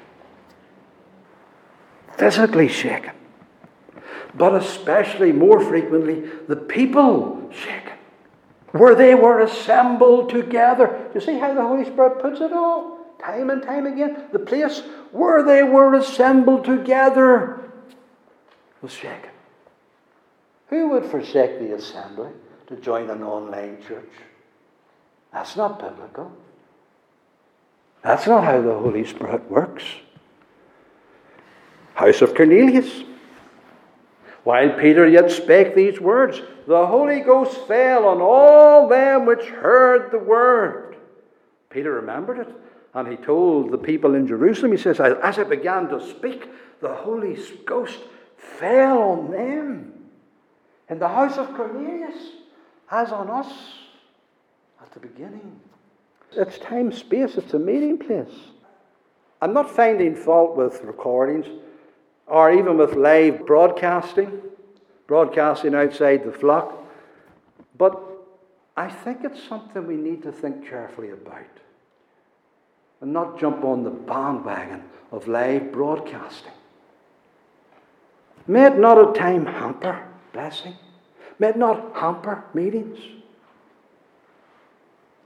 Physically 2.17 2.67
shaken. 2.67 3.11
But 4.33 4.55
especially, 4.55 5.31
more 5.31 5.59
frequently, 5.61 6.29
the 6.47 6.55
people 6.55 7.49
shaken. 7.51 7.93
Where 8.71 8.95
they 8.95 9.15
were 9.15 9.39
assembled 9.39 10.29
together. 10.29 11.09
You 11.13 11.21
see 11.21 11.39
how 11.39 11.53
the 11.53 11.61
Holy 11.61 11.85
Spirit 11.85 12.21
puts 12.21 12.41
it 12.41 12.51
all? 12.51 13.15
Time 13.23 13.49
and 13.49 13.63
time 13.63 13.85
again. 13.85 14.25
The 14.33 14.39
place 14.39 14.81
where 15.11 15.43
they 15.43 15.63
were 15.63 15.93
assembled 15.95 16.65
together 16.65 17.71
was 18.81 18.91
shaken. 18.91 19.29
Who 20.67 20.89
would 20.89 21.05
forsake 21.05 21.59
the 21.59 21.75
assembly 21.75 22.31
to 22.67 22.75
join 22.75 23.09
an 23.09 23.23
online 23.23 23.81
church? 23.87 24.11
That's 25.31 25.55
not 25.55 25.79
biblical. 25.79 26.31
That's 28.03 28.27
not 28.27 28.43
how 28.43 28.61
the 28.61 28.73
Holy 28.73 29.05
Spirit 29.05 29.49
works. 29.49 29.83
House 31.93 32.21
of 32.21 32.35
Cornelius. 32.35 33.03
While 34.45 34.77
Peter 34.79 35.07
yet 35.07 35.31
spake 35.31 35.73
these 35.73 35.99
words, 35.99 36.39
the 36.67 36.85
Holy 36.85 37.21
Ghost 37.21 37.67
fell 37.67 38.05
on 38.05 38.21
all 38.21 38.87
them 38.87 39.25
which 39.25 39.43
heard 39.45 40.11
the 40.11 40.19
word. 40.19 40.97
Peter 41.71 41.91
remembered 41.93 42.37
it. 42.37 42.55
And 42.93 43.07
he 43.07 43.17
told 43.17 43.71
the 43.71 43.77
people 43.79 44.13
in 44.13 44.27
Jerusalem, 44.27 44.71
he 44.71 44.77
says, 44.77 44.99
As 44.99 45.39
I 45.39 45.43
began 45.43 45.89
to 45.89 45.99
speak, 45.99 46.47
the 46.79 46.93
Holy 46.93 47.37
Ghost 47.65 47.97
fell 48.37 48.99
on 48.99 49.31
them 49.31 49.93
in 50.89 50.99
the 50.99 51.07
house 51.07 51.37
of 51.39 51.55
Cornelius, 51.55 52.15
as 52.91 53.11
on 53.11 53.31
us 53.31 53.51
at 54.79 54.91
the 54.93 54.99
beginning. 54.99 55.59
It's 56.33 56.59
time 56.59 56.91
space, 56.91 57.35
it's 57.35 57.55
a 57.55 57.59
meeting 57.59 57.97
place. 57.97 58.51
I'm 59.41 59.53
not 59.53 59.71
finding 59.71 60.15
fault 60.15 60.55
with 60.55 60.83
recordings 60.83 61.47
or 62.27 62.51
even 62.51 62.77
with 62.77 62.93
live 62.95 63.45
broadcasting, 63.45 64.41
broadcasting 65.07 65.75
outside 65.75 66.23
the 66.23 66.31
flock, 66.31 66.73
but 67.77 68.01
I 68.77 68.89
think 68.89 69.23
it's 69.23 69.41
something 69.43 69.85
we 69.85 69.95
need 69.95 70.23
to 70.23 70.31
think 70.31 70.67
carefully 70.67 71.11
about 71.11 71.45
and 73.01 73.13
not 73.13 73.39
jump 73.39 73.63
on 73.63 73.83
the 73.83 73.89
bandwagon 73.89 74.83
of 75.11 75.27
live 75.27 75.71
broadcasting. 75.71 76.51
May 78.47 78.67
it 78.67 78.77
not 78.77 78.97
at 78.97 79.15
time 79.15 79.45
hamper 79.45 80.07
blessing? 80.33 80.75
May 81.39 81.49
it 81.49 81.57
not 81.57 81.95
hamper 81.95 82.43
meetings? 82.53 82.99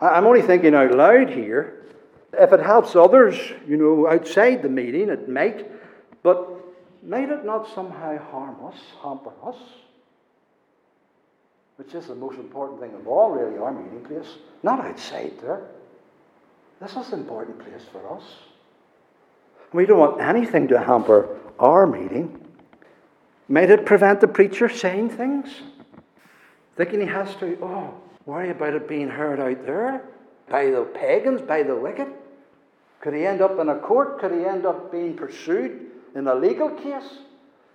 I'm 0.01 0.25
only 0.25 0.41
thinking 0.41 0.73
out 0.75 0.91
loud 0.91 1.29
here. 1.29 1.85
If 2.33 2.53
it 2.53 2.61
helps 2.61 2.95
others, 2.95 3.35
you 3.67 3.75
know, 3.75 4.07
outside 4.07 4.61
the 4.61 4.69
meeting, 4.69 5.09
it 5.09 5.27
might, 5.27 5.69
but 6.23 6.47
might 7.03 7.29
it 7.29 7.45
not 7.45 7.73
somehow 7.73 8.17
harm 8.31 8.57
us, 8.65 8.79
hamper 9.01 9.31
us? 9.43 9.55
Which 11.77 11.93
is 11.93 12.07
the 12.07 12.15
most 12.15 12.37
important 12.37 12.81
thing 12.81 12.93
of 12.93 13.07
all, 13.07 13.31
really, 13.31 13.57
our 13.57 13.71
meeting 13.71 14.03
place. 14.03 14.27
Not 14.63 14.83
outside 14.83 15.33
there. 15.41 15.61
This 16.81 16.95
is 16.95 17.13
an 17.13 17.21
important 17.21 17.59
place 17.59 17.83
for 17.91 18.15
us. 18.15 18.23
We 19.71 19.85
don't 19.85 19.99
want 19.99 20.21
anything 20.21 20.67
to 20.69 20.79
hamper 20.79 21.39
our 21.57 21.87
meeting. 21.87 22.45
Might 23.47 23.69
it 23.69 23.85
prevent 23.85 24.19
the 24.19 24.27
preacher 24.27 24.67
saying 24.67 25.09
things? 25.09 25.49
Thinking 26.75 27.01
he 27.01 27.07
has 27.07 27.35
to, 27.37 27.57
oh, 27.61 27.93
worry 28.25 28.49
about 28.49 28.73
it 28.73 28.87
being 28.87 29.09
heard 29.09 29.39
out 29.39 29.65
there 29.65 30.03
by 30.49 30.65
the 30.65 30.83
pagans, 30.83 31.41
by 31.41 31.63
the 31.63 31.75
wicked? 31.75 32.07
Could 33.01 33.13
he 33.13 33.25
end 33.25 33.41
up 33.41 33.57
in 33.59 33.69
a 33.69 33.75
court? 33.75 34.19
Could 34.19 34.31
he 34.33 34.45
end 34.45 34.65
up 34.65 34.91
being 34.91 35.15
pursued 35.15 35.88
in 36.15 36.27
a 36.27 36.35
legal 36.35 36.69
case? 36.69 37.19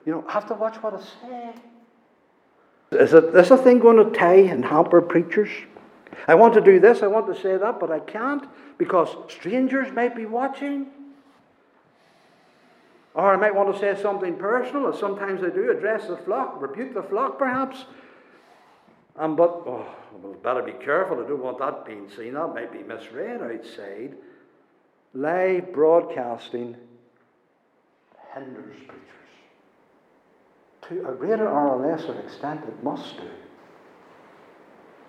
You 0.04 0.12
know, 0.12 0.24
have 0.28 0.46
to 0.48 0.54
watch 0.54 0.76
what 0.76 0.94
I 0.94 1.00
say. 1.00 1.54
Is 2.92 3.14
it, 3.14 3.32
this 3.32 3.50
a 3.50 3.56
thing 3.56 3.78
going 3.78 3.96
to 3.96 4.16
tie 4.16 4.34
and 4.34 4.64
hamper 4.64 5.00
preachers? 5.00 5.50
I 6.28 6.34
want 6.34 6.54
to 6.54 6.60
do 6.60 6.78
this, 6.78 7.02
I 7.02 7.06
want 7.06 7.26
to 7.34 7.40
say 7.40 7.56
that, 7.56 7.80
but 7.80 7.90
I 7.90 7.98
can't 8.00 8.46
because 8.78 9.08
strangers 9.28 9.92
might 9.92 10.14
be 10.14 10.26
watching. 10.26 10.86
Or 13.14 13.32
I 13.32 13.36
might 13.36 13.54
want 13.54 13.72
to 13.72 13.78
say 13.78 14.00
something 14.00 14.36
personal, 14.36 14.92
as 14.92 14.98
sometimes 14.98 15.42
I 15.42 15.50
do, 15.50 15.70
address 15.70 16.08
the 16.08 16.16
flock, 16.16 16.60
rebuke 16.60 16.94
the 16.94 17.02
flock 17.02 17.38
perhaps. 17.38 17.84
Um, 19.16 19.36
but, 19.36 19.62
oh, 19.66 19.86
well, 20.20 20.34
better 20.34 20.62
be 20.62 20.72
careful. 20.72 21.24
I 21.24 21.28
don't 21.28 21.42
want 21.42 21.58
that 21.58 21.86
being 21.86 22.10
seen. 22.10 22.34
That 22.34 22.48
might 22.48 22.72
be 22.72 22.82
misread 22.82 23.40
outside. 23.40 24.16
Live 25.12 25.72
broadcasting 25.72 26.76
hinders 28.34 28.76
preachers. 28.76 29.00
To 30.88 31.08
a 31.08 31.14
greater 31.14 31.48
or 31.48 31.68
a 31.68 31.92
lesser 31.92 32.18
extent, 32.20 32.60
it 32.66 32.82
must 32.82 33.16
do. 33.16 33.28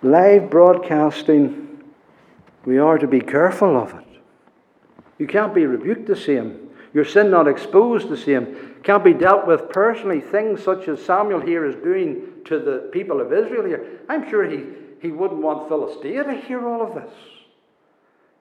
Live 0.01 0.49
broadcasting, 0.49 1.83
we 2.65 2.77
are 2.77 2.97
to 2.97 3.07
be 3.07 3.19
careful 3.19 3.75
of 3.75 3.93
it. 3.93 4.21
You 5.17 5.27
can't 5.27 5.53
be 5.55 5.65
rebuked 5.65 6.07
the 6.07 6.15
same. 6.15 6.69
Your 6.93 7.05
sin 7.05 7.29
not 7.29 7.47
exposed 7.47 8.09
the 8.09 8.17
same. 8.17 8.75
Can't 8.83 9.03
be 9.03 9.13
dealt 9.13 9.47
with 9.47 9.69
personally. 9.69 10.21
Things 10.21 10.63
such 10.63 10.87
as 10.87 11.03
Samuel 11.03 11.41
here 11.41 11.65
is 11.65 11.75
doing 11.75 12.21
to 12.45 12.59
the 12.59 12.89
people 12.93 13.19
of 13.19 13.33
Israel 13.33 13.65
here. 13.65 13.99
I'm 14.07 14.29
sure 14.29 14.47
he, 14.49 14.63
he 15.01 15.11
wouldn't 15.11 15.41
want 15.41 15.67
Philistia 15.67 16.23
to 16.23 16.33
hear 16.33 16.65
all 16.67 16.81
of 16.81 16.95
this. 16.95 17.11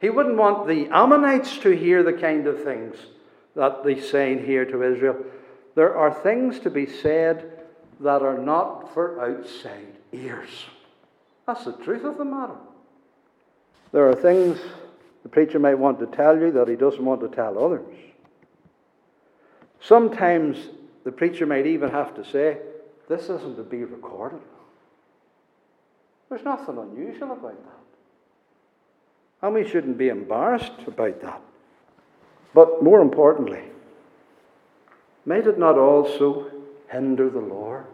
He 0.01 0.11
wouldn't 0.11 0.37
want 0.37 0.69
the 0.69 0.89
Ammonites 0.89 1.59
to 1.59 1.71
hear 1.71 2.03
the 2.03 2.13
kind 2.13 2.47
of 2.47 2.63
things 2.63 2.97
that 3.55 3.83
he's 3.85 4.09
saying 4.09 4.45
here 4.45 4.65
to 4.65 4.83
Israel. 4.83 5.17
There 5.75 5.97
are 5.97 6.13
things 6.13 6.61
to 6.61 6.71
be 6.71 6.87
said 6.87 7.65
that 8.01 8.23
are 8.23 8.39
not 8.39 8.93
for 8.93 9.21
outside 9.21 9.97
ears. 10.13 10.67
That's 11.47 11.65
the 11.65 11.73
truth 11.73 12.05
of 12.05 12.19
the 12.19 12.25
matter. 12.25 12.57
There 13.93 14.09
are 14.09 14.15
things 14.15 14.59
the 15.23 15.29
preacher 15.29 15.59
might 15.59 15.79
want 15.79 15.99
to 16.01 16.07
tell 16.07 16.39
you 16.39 16.51
that 16.53 16.69
he 16.69 16.77
doesn't 16.77 17.05
want 17.05 17.21
to 17.21 17.29
tell 17.29 17.63
others. 17.63 17.97
Sometimes 19.81 20.59
the 21.05 21.13
preacher 21.13 21.47
might 21.47 21.67
even 21.67 21.91
have 21.91 22.15
to 22.17 22.25
say, 22.25 22.59
This 23.09 23.25
isn't 23.25 23.57
to 23.57 23.63
be 23.63 23.85
recorded. 23.85 24.41
There's 26.29 26.45
nothing 26.45 26.79
unusual 26.79 27.33
about 27.33 27.63
that. 27.65 27.81
And 29.43 29.55
we 29.55 29.69
shouldn't 29.69 29.99
be 29.99 30.09
embarrassed 30.09 30.73
about 30.87 31.21
that. 31.21 31.43
But 32.55 32.83
more 32.83 33.01
importantly, 33.01 33.65
might 35.27 35.47
it 35.47 35.59
not 35.59 35.77
also 35.77 36.51
hinder 36.89 37.29
the 37.29 37.41
Lord 37.41 37.87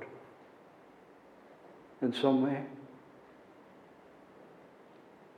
in 2.03 2.13
some 2.13 2.43
way? 2.43 2.63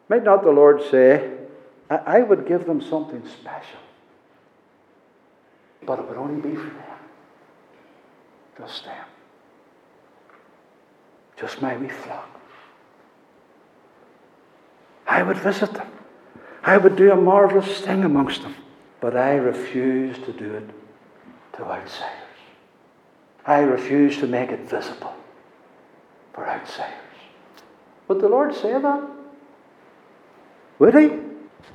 Might 0.08 0.24
not 0.24 0.42
the 0.42 0.50
Lord 0.50 0.82
say, 0.90 1.38
I, 1.88 2.20
would 2.20 2.46
give 2.46 2.66
them 2.66 2.80
something 2.80 3.26
special, 3.28 3.78
but 5.86 5.98
it 5.98 6.08
would 6.08 6.16
only 6.16 6.40
be 6.40 6.56
for 6.56 6.68
them. 6.68 6.98
Just 8.58 8.84
them. 8.84 9.06
Just 11.36 11.62
my 11.62 11.76
wee 11.76 11.88
flock. 11.88 12.28
I 15.06 15.22
would 15.22 15.36
visit 15.36 15.72
them. 15.74 15.88
I 16.62 16.76
would 16.76 16.96
do 16.96 17.12
a 17.12 17.16
marvelous 17.16 17.80
thing 17.80 18.04
amongst 18.04 18.42
them. 18.42 18.54
But 19.03 19.16
I 19.16 19.34
refuse 19.34 20.16
to 20.18 20.32
do 20.32 20.55
it 20.55 20.70
to 21.55 21.64
outsiders. 21.64 22.38
I 23.44 23.59
refuse 23.59 24.16
to 24.18 24.28
make 24.28 24.50
it 24.50 24.61
visible 24.70 25.12
for 26.32 26.48
outsiders. 26.48 26.94
Would 28.07 28.20
the 28.20 28.28
Lord 28.28 28.55
say 28.55 28.80
that? 28.80 29.03
Would 30.78 30.94
he? 30.94 31.18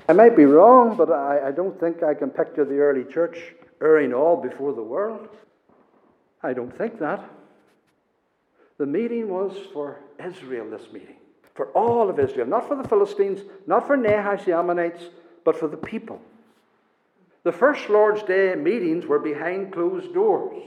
I 0.07 0.13
might 0.13 0.38
be 0.38 0.45
wrong, 0.45 0.95
but 0.95 1.11
I, 1.11 1.49
I 1.49 1.51
don't 1.51 1.78
think 1.78 2.01
I 2.01 2.13
can 2.13 2.30
picture 2.30 2.63
the 2.63 2.78
early 2.78 3.03
church 3.03 3.38
erring 3.82 4.13
all 4.13 4.38
before 4.41 4.71
the 4.71 4.82
world. 4.82 5.28
I 6.41 6.53
don't 6.53 6.75
think 6.78 6.97
that. 6.99 7.30
The 8.78 8.86
meeting 8.86 9.28
was 9.28 9.53
for 9.73 9.99
Israel, 10.25 10.69
this 10.69 10.93
meeting. 10.93 11.17
For 11.55 11.67
all 11.71 12.09
of 12.09 12.19
Israel. 12.19 12.47
Not 12.47 12.69
for 12.69 12.82
the 12.82 12.88
Philistines, 12.88 13.41
not 13.65 13.86
for 13.86 13.97
Nahash 13.97 14.45
the 14.45 14.53
Ammonites, 14.53 15.03
but 15.43 15.57
for 15.57 15.67
the 15.67 15.75
people. 15.75 16.21
The 17.47 17.53
first 17.53 17.87
Lord's 17.89 18.23
Day 18.23 18.53
meetings 18.55 19.05
were 19.05 19.19
behind 19.19 19.71
closed 19.71 20.13
doors. 20.13 20.61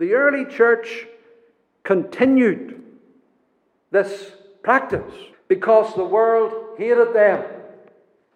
The 0.00 0.14
early 0.14 0.44
church 0.46 1.06
continued 1.84 2.82
this 3.92 4.32
practice 4.64 5.14
because 5.46 5.94
the 5.94 6.04
world 6.04 6.76
hated 6.76 7.14
them. 7.14 7.44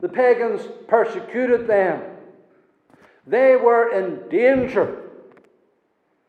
The 0.00 0.10
pagans 0.10 0.62
persecuted 0.86 1.66
them. 1.66 2.04
They 3.26 3.56
were 3.56 3.92
in 3.92 4.28
danger 4.28 4.96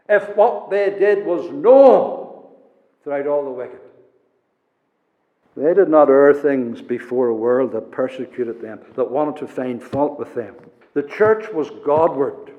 if 0.09 0.35
what 0.35 0.71
they 0.71 0.89
did 0.89 1.23
was 1.23 1.51
known 1.51 2.47
throughout 3.03 3.27
all 3.27 3.45
the 3.45 3.51
wicked. 3.51 3.90
They 5.55 5.73
did 5.73 5.89
not 5.89 6.09
err 6.09 6.33
things 6.33 6.81
before 6.81 7.27
a 7.27 7.35
world 7.35 7.73
that 7.73 7.91
persecuted 7.91 8.61
them, 8.61 8.79
that 8.95 9.11
wanted 9.11 9.37
to 9.37 9.47
find 9.47 9.83
fault 9.83 10.17
with 10.17 10.33
them. 10.33 10.55
The 10.93 11.03
church 11.03 11.51
was 11.51 11.69
Godward, 11.85 12.51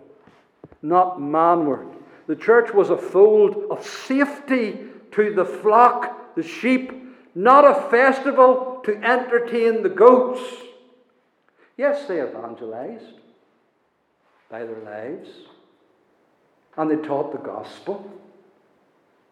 not 0.82 1.20
manward. 1.20 1.88
The 2.26 2.36
church 2.36 2.72
was 2.72 2.90
a 2.90 2.96
fold 2.96 3.64
of 3.70 3.86
safety 3.86 4.78
to 5.12 5.34
the 5.34 5.44
flock, 5.44 6.34
the 6.34 6.42
sheep, 6.42 6.92
not 7.34 7.64
a 7.64 7.88
festival 7.90 8.80
to 8.84 8.96
entertain 9.02 9.82
the 9.82 9.88
goats. 9.88 10.40
Yes, 11.76 12.06
they 12.06 12.22
evangelized 12.22 13.20
by 14.50 14.64
their 14.64 14.80
lives, 14.80 15.30
and 16.76 16.90
they 16.90 16.96
taught 16.96 17.32
the 17.32 17.38
gospel, 17.38 18.10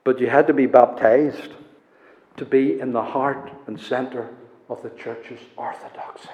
but 0.03 0.19
you 0.19 0.29
had 0.29 0.47
to 0.47 0.55
be 0.55 0.65
baptized 0.65 1.53
to 2.37 2.45
be 2.45 2.81
in 2.81 2.93
the 2.93 3.03
heart 3.03 3.51
and 3.67 3.81
center 3.81 4.31
of 4.69 4.83
the 4.83 4.91
church's 4.91 5.41
orthodoxy 5.57 6.31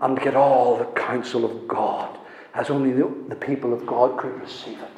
and 0.00 0.20
get 0.20 0.36
all 0.36 0.76
the 0.76 0.84
counsel 0.86 1.44
of 1.44 1.66
God 1.66 2.18
as 2.54 2.70
only 2.70 2.92
the, 2.92 3.12
the 3.28 3.36
people 3.36 3.72
of 3.72 3.86
God 3.86 4.18
could 4.18 4.40
receive 4.40 4.78
it. 4.80 4.90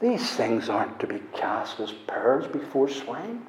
These 0.00 0.32
things 0.32 0.68
aren't 0.68 1.00
to 1.00 1.06
be 1.06 1.22
cast 1.32 1.80
as 1.80 1.92
pearls 1.92 2.46
before 2.46 2.88
swine. 2.88 3.44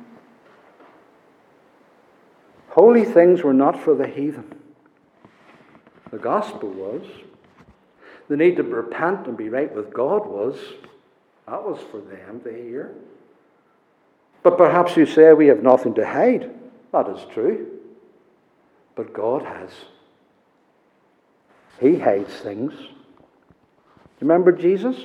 Holy 2.70 3.06
things 3.06 3.44
were 3.44 3.54
not 3.54 3.80
for 3.80 3.96
the 3.96 4.08
heathen. 4.08 4.56
The 6.12 6.18
gospel 6.18 6.70
was. 6.70 7.06
The 8.30 8.38
need 8.38 8.58
to 8.58 8.64
repent 8.64 9.28
and 9.28 9.38
be 9.38 9.50
right 9.50 9.74
with 9.74 9.94
God 9.94 10.26
was. 10.26 10.58
That 11.48 11.64
was 11.64 11.80
for 11.92 12.00
them 12.00 12.42
to 12.44 12.52
hear. 12.52 12.96
But 14.46 14.60
perhaps 14.60 14.96
you 14.96 15.08
say 15.08 15.34
we 15.34 15.48
have 15.48 15.64
nothing 15.64 15.96
to 15.96 16.06
hide. 16.06 16.52
That 16.92 17.10
is 17.10 17.26
true. 17.34 17.80
But 18.94 19.12
God 19.12 19.42
has. 19.42 19.72
He 21.82 21.98
hides 21.98 22.32
things. 22.36 22.72
Remember 24.20 24.52
Jesus? 24.52 24.98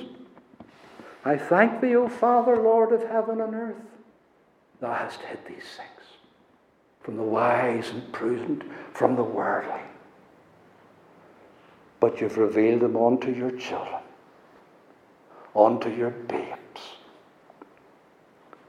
I 1.25 1.37
thank 1.37 1.81
thee, 1.81 1.95
O 1.95 2.07
Father, 2.07 2.55
Lord 2.55 2.93
of 2.93 3.01
heaven 3.09 3.41
and 3.41 3.55
earth. 3.55 3.81
Thou 4.79 4.93
hast 4.93 5.21
hid 5.21 5.39
these 5.47 5.65
things 5.75 6.19
from 7.01 7.17
the 7.17 7.23
wise 7.23 7.89
and 7.89 8.13
prudent, 8.13 8.61
from 8.93 9.15
the 9.15 9.23
worldly. 9.23 9.81
But 11.99 12.21
you've 12.21 12.37
revealed 12.37 12.81
them 12.81 12.95
unto 12.95 13.31
your 13.31 13.51
children, 13.57 14.03
unto 15.55 15.89
your 15.89 16.11
babes. 16.11 16.60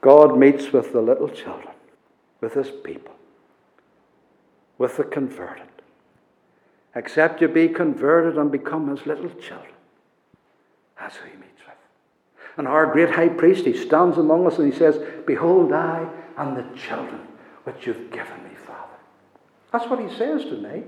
God 0.02 0.36
meets 0.36 0.72
with 0.72 0.92
the 0.92 1.00
little 1.00 1.28
children, 1.28 1.74
with 2.40 2.54
his 2.54 2.70
people, 2.70 3.14
with 4.76 4.96
the 4.96 5.04
converted. 5.04 5.68
Except 6.94 7.40
you 7.40 7.48
be 7.48 7.68
converted 7.68 8.36
and 8.36 8.52
become 8.52 8.88
his 8.88 9.06
little 9.06 9.30
children. 9.30 9.72
That's 10.98 11.16
who 11.16 11.30
he 11.30 11.36
meets 11.36 11.60
with. 11.66 11.76
And 12.58 12.68
our 12.68 12.92
great 12.92 13.10
high 13.10 13.28
priest, 13.28 13.64
he 13.64 13.74
stands 13.74 14.18
among 14.18 14.46
us 14.46 14.58
and 14.58 14.70
he 14.70 14.78
says, 14.78 15.00
Behold, 15.24 15.72
I 15.72 16.06
and 16.36 16.56
the 16.56 16.66
children 16.76 17.20
which 17.64 17.86
you've 17.86 18.10
given 18.10 18.42
me, 18.42 18.54
Father. 18.66 18.98
That's 19.70 19.88
what 19.88 20.00
he 20.00 20.14
says 20.16 20.44
to 20.46 20.58
me. 20.58 20.82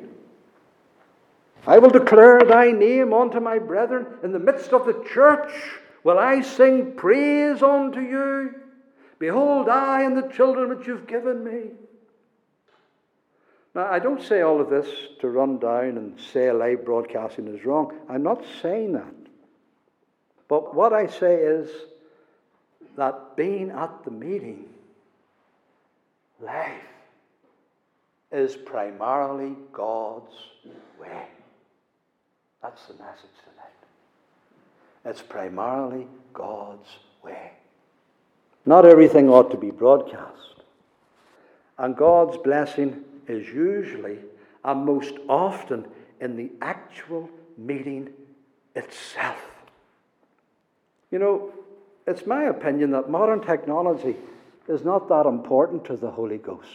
I 1.67 1.79
will 1.79 1.89
declare 1.89 2.41
thy 2.41 2.73
name 2.73 3.15
unto 3.15 3.41
my 3.41 3.59
brethren. 3.59 4.07
In 4.23 4.33
the 4.33 4.39
midst 4.39 4.73
of 4.73 4.85
the 4.85 5.05
church 5.09 5.53
will 6.03 6.19
I 6.19 6.43
sing 6.43 6.93
praise 6.97 7.63
unto 7.63 8.01
you. 8.01 8.55
Behold, 9.19 9.69
I 9.69 10.03
and 10.03 10.17
the 10.17 10.29
children 10.29 10.69
which 10.71 10.87
you've 10.87 11.07
given 11.07 11.45
me. 11.45 11.71
Now, 13.75 13.91
I 13.91 13.99
don't 13.99 14.23
say 14.23 14.41
all 14.43 14.61
of 14.61 14.71
this 14.71 14.89
to 15.21 15.29
run 15.29 15.59
down 15.59 15.99
and 15.99 16.21
say 16.21 16.51
live 16.53 16.85
broadcasting 16.85 17.49
is 17.49 17.65
wrong. 17.65 17.93
I'm 18.09 18.23
not 18.23 18.45
saying 18.63 18.93
that. 18.93 19.15
But 20.49 20.75
what 20.75 20.93
I 20.93 21.07
say 21.07 21.35
is 21.37 21.71
that 22.97 23.37
being 23.37 23.71
at 23.71 24.05
the 24.05 24.11
meeting 24.11 24.67
life 26.41 26.83
is 28.31 28.55
primarily 28.57 29.57
God's 29.73 30.35
way. 31.01 31.27
That's 32.63 32.87
the 32.87 32.95
message 32.95 33.31
tonight. 33.45 35.05
It's 35.05 35.23
primarily 35.23 36.07
God's 36.33 36.89
way. 37.23 37.53
Not 38.67 38.87
everything 38.87 39.29
ought 39.29 39.51
to 39.51 39.57
be 39.57 39.71
broadcast. 39.71 40.63
And 41.79 41.97
God's 41.97 42.37
blessing 42.39 43.05
is 43.27 43.49
usually 43.49 44.19
and 44.65 44.85
most 44.87 45.15
often 45.29 45.87
in 46.21 46.37
the 46.37 46.51
actual 46.63 47.29
meeting 47.59 48.11
itself. 48.75 49.41
You 51.11 51.19
know, 51.19 51.53
it's 52.07 52.27
my 52.27 52.45
opinion 52.45 52.91
that 52.93 53.11
modern 53.11 53.41
technology 53.41 54.17
is 54.69 54.85
not 54.85 55.09
that 55.09 55.27
important 55.27 55.85
to 55.87 55.97
the 55.97 56.11
Holy 56.11 56.39
Ghost. 56.39 56.69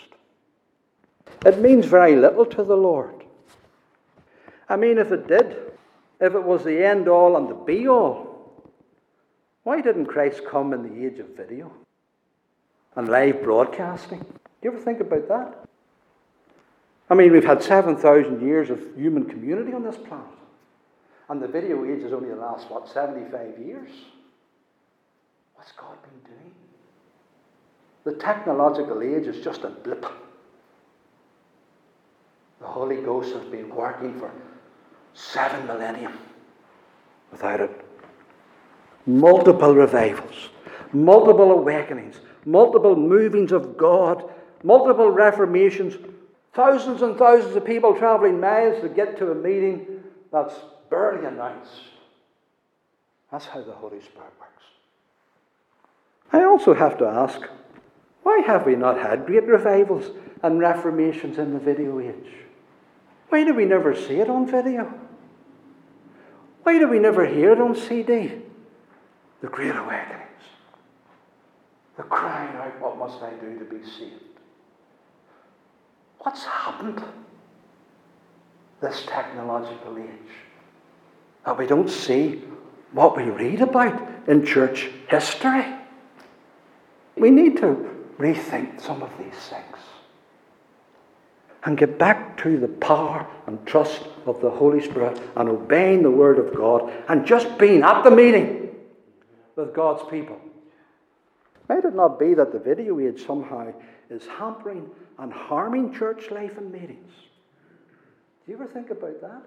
It 1.46 1.60
means 1.60 1.86
very 1.86 2.16
little 2.16 2.46
to 2.46 2.64
the 2.64 2.78
Lord. 2.78 3.16
I 4.68 4.76
mean, 4.76 4.98
if 4.98 5.12
it 5.12 5.28
did, 5.28 5.58
if 6.20 6.36
it 6.36 6.44
was 6.44 6.64
the 6.64 6.86
end 6.86 7.08
all 7.08 7.38
and 7.38 7.50
the 7.50 7.56
be 7.56 7.88
all, 7.88 8.29
why 9.70 9.82
didn't 9.82 10.08
Christ 10.08 10.42
come 10.50 10.74
in 10.74 10.82
the 10.82 11.06
age 11.06 11.20
of 11.20 11.38
video 11.38 11.72
and 12.96 13.08
live 13.08 13.44
broadcasting? 13.44 14.18
Do 14.18 14.64
you 14.64 14.72
ever 14.72 14.80
think 14.80 15.00
about 15.00 15.28
that? 15.28 15.70
I 17.08 17.14
mean, 17.14 17.32
we've 17.32 17.46
had 17.46 17.62
7,000 17.62 18.42
years 18.42 18.72
of 18.72 18.82
human 18.96 19.26
community 19.26 19.72
on 19.74 19.84
this 19.84 19.96
planet. 19.96 20.26
And 21.30 21.40
the 21.40 21.48
video 21.48 21.86
age 21.86 22.02
has 22.02 22.14
only 22.14 22.30
the 22.30 22.36
last, 22.36 22.68
what, 22.72 22.90
75 22.90 23.60
years? 23.60 23.92
What's 25.54 25.72
God 25.74 25.98
been 26.02 26.34
doing? 26.34 26.52
The 28.06 28.14
technological 28.14 29.04
age 29.04 29.28
is 29.28 29.44
just 29.44 29.66
a 29.66 29.70
blip. 29.70 30.04
The 32.60 32.66
Holy 32.66 33.04
Ghost 33.04 33.36
has 33.36 33.44
been 33.44 33.70
working 33.70 34.20
for 34.20 34.32
seven 35.14 35.68
millennia 35.68 36.12
without 37.32 37.60
it. 37.60 37.79
Multiple 39.10 39.74
revivals, 39.74 40.50
multiple 40.94 41.50
awakenings, 41.50 42.20
multiple 42.46 42.96
movings 42.96 43.52
of 43.52 43.76
God, 43.76 44.24
multiple 44.62 45.10
reformations, 45.10 45.96
thousands 46.54 47.02
and 47.02 47.18
thousands 47.18 47.56
of 47.56 47.66
people 47.66 47.96
traveling 47.96 48.40
miles 48.40 48.80
to 48.82 48.88
get 48.88 49.18
to 49.18 49.32
a 49.32 49.36
meeting 49.36 50.04
that's 50.32 50.54
barely 50.92 51.26
announced. 51.26 51.72
That's 53.32 53.48
how 53.48 53.64
the 53.64 53.72
Holy 53.72 54.00
Spirit 54.00 54.32
works. 54.40 54.64
I 56.32 56.44
also 56.44 56.76
have 56.76 57.00
to 57.00 57.08
ask 57.08 57.42
why 58.22 58.44
have 58.46 58.68
we 58.68 58.76
not 58.76 59.00
had 59.00 59.26
great 59.26 59.48
revivals 59.48 60.12
and 60.44 60.60
reformations 60.60 61.40
in 61.40 61.54
the 61.54 61.60
video 61.60 62.00
age? 62.00 62.32
Why 63.30 63.44
do 63.44 63.56
we 63.56 63.66
never 63.66 63.96
see 63.96 64.20
it 64.20 64.30
on 64.30 64.46
video? 64.46 64.94
Why 66.62 66.78
do 66.78 66.88
we 66.88 67.00
never 67.00 67.26
hear 67.26 67.54
it 67.54 67.60
on 67.60 67.76
CD? 67.76 68.44
The 69.42 69.48
Great 69.48 69.76
Awakenings. 69.76 70.26
The 71.98 72.04
crying 72.04 72.56
out, 72.58 72.80
What 72.82 72.98
must 72.98 73.22
I 73.22 73.32
do 73.32 73.58
to 73.58 73.66
be 73.66 73.84
saved? 73.84 74.24
What's 76.20 76.44
happened 76.44 77.02
this 78.82 79.04
technological 79.08 79.98
age? 79.98 80.34
That 81.46 81.58
we 81.58 81.68
don't 81.68 81.90
see 81.90 82.44
what 82.92 83.16
we 83.16 83.24
read 83.24 83.62
about 83.62 84.02
in 84.28 84.46
church 84.46 84.90
history. 85.08 85.66
We 87.16 87.32
need 87.32 87.58
to 87.58 87.90
rethink 88.18 88.82
some 88.82 89.02
of 89.02 89.12
these 89.18 89.40
things. 89.50 89.66
and 91.66 91.78
get 91.78 92.00
back 92.00 92.38
to 92.42 92.58
the 92.58 92.70
power 92.70 93.28
and 93.46 93.64
trust 93.66 94.04
of 94.26 94.40
the 94.40 94.50
Holy 94.50 94.82
Spirit 94.82 95.22
and 95.36 95.50
obeying 95.50 96.02
the 96.04 96.10
Word 96.10 96.40
of 96.40 96.56
God 96.56 96.90
and 97.10 97.26
just 97.26 97.58
being 97.58 97.84
at 97.84 98.02
the 98.04 98.12
meeting 98.12 98.59
with 99.60 99.74
God's 99.74 100.04
people. 100.10 100.40
Might 101.68 101.86
it 101.86 101.94
not 101.94 102.18
be 102.18 102.34
that 102.34 102.52
the 102.52 102.60
video 102.60 103.00
age 103.00 103.26
somehow 103.26 103.74
is 104.10 104.26
hampering 104.26 104.90
and 105.20 105.32
harming 105.32 105.94
church 105.94 106.32
life 106.32 106.58
and 106.58 106.72
meetings? 106.72 107.12
Do 108.46 108.52
you 108.52 108.56
ever 108.56 108.66
think 108.66 108.90
about 108.90 109.22
that? 109.22 109.44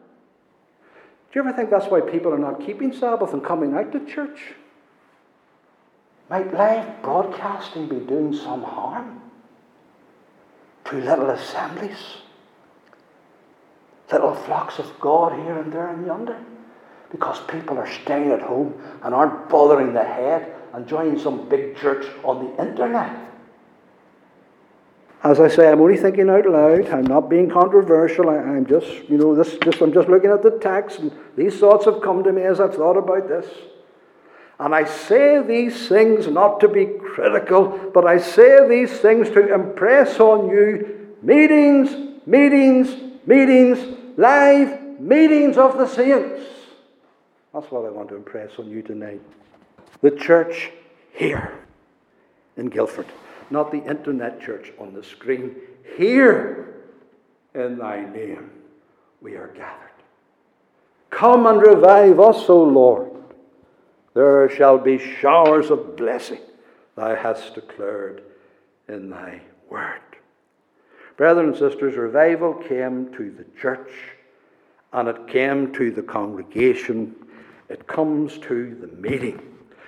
Do 1.33 1.39
you 1.39 1.41
ever 1.41 1.53
think 1.53 1.71
that's 1.71 1.87
why 1.87 2.01
people 2.01 2.33
are 2.33 2.39
not 2.39 2.65
keeping 2.65 2.93
Sabbath 2.93 3.33
and 3.33 3.43
coming 3.43 3.75
out 3.75 3.91
to 3.93 4.05
church? 4.05 4.55
Might 6.31 6.53
live 6.55 7.03
broadcasting 7.03 7.89
be 7.89 7.99
doing 7.99 8.35
some 8.35 8.63
harm 8.63 9.21
to 10.85 10.97
little 10.97 11.31
assemblies? 11.31 12.19
Little 14.13 14.35
flocks 14.35 14.79
of 14.79 15.01
God 15.01 15.33
here 15.33 15.57
and 15.59 15.73
there 15.73 15.89
and 15.89 16.07
yonder? 16.07 16.39
Because 17.13 17.41
people 17.47 17.79
are 17.79 17.91
staying 18.03 18.33
at 18.33 18.43
home 18.43 18.75
and 19.03 19.15
aren't 19.15 19.49
bothering 19.49 19.93
the 19.95 20.03
head 20.03 20.55
and 20.73 20.89
joining 20.89 21.19
some 21.19 21.49
big 21.49 21.77
church 21.77 22.07
on 22.25 22.45
the 22.45 22.63
internet. 22.63 23.33
As 25.23 25.39
I 25.39 25.47
say, 25.47 25.71
I'm 25.71 25.81
only 25.81 25.97
thinking 25.97 26.29
out 26.29 26.47
loud. 26.47 26.89
I'm 26.89 27.07
not 27.07 27.31
being 27.31 27.49
controversial. 27.49 28.29
I, 28.29 28.39
am 28.39 28.67
just, 28.67 28.89
you 29.09 29.19
know, 29.19 29.37
this 29.37 29.57
just 29.59 29.81
I'm 29.81 29.93
just 29.93 30.09
looking 30.09 30.31
at 30.31 30.43
the 30.43 30.59
text, 30.59 30.99
and 30.99 31.13
these 31.37 31.61
thoughts 31.61 31.85
have 31.85 32.03
come 32.03 32.25
to 32.25 32.33
me 32.33 32.43
as 32.43 32.59
I've 32.59 32.75
thought 32.75 32.97
about 32.97 33.29
this. 33.29 33.47
And 34.59 34.75
I 34.75 34.85
say 34.85 35.43
these 35.43 35.89
things 35.89 36.27
not 36.27 36.59
to 36.61 36.69
be 36.69 36.87
critical, 36.87 37.91
but 37.95 38.05
I 38.05 38.19
say 38.19 38.69
these 38.69 38.91
things 38.99 39.29
to 39.31 39.55
impress 39.55 40.19
on 40.19 40.49
you 40.49 41.15
meetings, 41.23 42.19
meetings, 42.27 42.97
meetings, 43.25 43.79
live 44.17 45.01
meetings 45.01 45.57
of 45.57 45.79
the 45.79 45.87
saints. 45.87 46.43
That's 47.53 47.71
what 47.71 47.85
I 47.85 47.91
want 47.91 48.09
to 48.11 48.17
impress 48.17 48.59
on 48.59 48.71
you 48.71 48.83
tonight. 48.83 49.21
The 50.01 50.11
church 50.11 50.71
here 51.13 51.59
in 52.57 52.67
Guildford 52.67 53.07
not 53.53 53.71
the 53.71 53.85
internet 53.85 54.41
church 54.41 54.73
on 54.79 54.95
the 54.95 55.05
screen. 55.05 55.55
Here 55.97 56.75
in 57.55 57.79
thy 57.79 58.05
name 58.05 58.51
we 59.21 59.37
are 59.37 59.49
gathered. 59.49 59.91
Come 61.11 61.47
and 61.47 61.61
revive 61.61 62.19
us, 62.19 62.49
O 62.49 62.63
Lord. 62.63 63.11
There 64.15 64.49
shall 64.49 64.79
be 64.79 64.99
showers 64.99 65.71
of 65.71 65.97
blessing 65.97 66.41
thou 66.97 67.15
hast 67.15 67.55
declared 67.55 68.23
in 68.89 69.11
thy 69.11 69.43
word. 69.69 70.01
Brethren 71.17 71.49
and 71.49 71.57
sisters, 71.57 71.97
revival 71.97 72.55
came 72.55 73.13
to 73.15 73.31
the 73.31 73.45
church 73.61 73.91
and 74.93 75.09
it 75.09 75.29
came 75.29 75.73
to 75.75 75.91
the 75.91 76.03
congregation. 76.03 77.15
It 77.73 77.87
comes 77.87 78.37
to 78.41 78.77
the 78.79 78.89
meeting. 78.89 79.41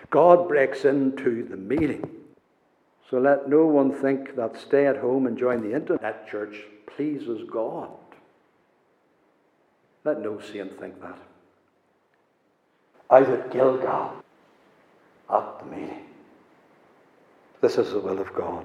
God 0.08 0.48
breaks 0.48 0.86
into 0.86 1.46
the 1.46 1.56
meeting. 1.56 2.08
So 3.10 3.18
let 3.18 3.46
no 3.46 3.66
one 3.66 3.92
think 3.92 4.36
that 4.36 4.56
stay 4.58 4.86
at 4.86 4.96
home 4.96 5.26
and 5.26 5.36
join 5.36 5.60
the 5.60 5.76
internet 5.76 6.26
church 6.26 6.62
pleases 6.86 7.42
God. 7.50 7.90
Let 10.02 10.22
no 10.22 10.40
saint 10.40 10.80
think 10.80 10.98
that. 11.02 11.18
Out 13.10 13.28
at 13.28 13.52
Gilgal, 13.52 14.12
at 15.30 15.58
the 15.58 15.76
meeting. 15.76 16.06
This 17.60 17.76
is 17.76 17.92
the 17.92 18.00
will 18.00 18.18
of 18.18 18.32
God. 18.32 18.64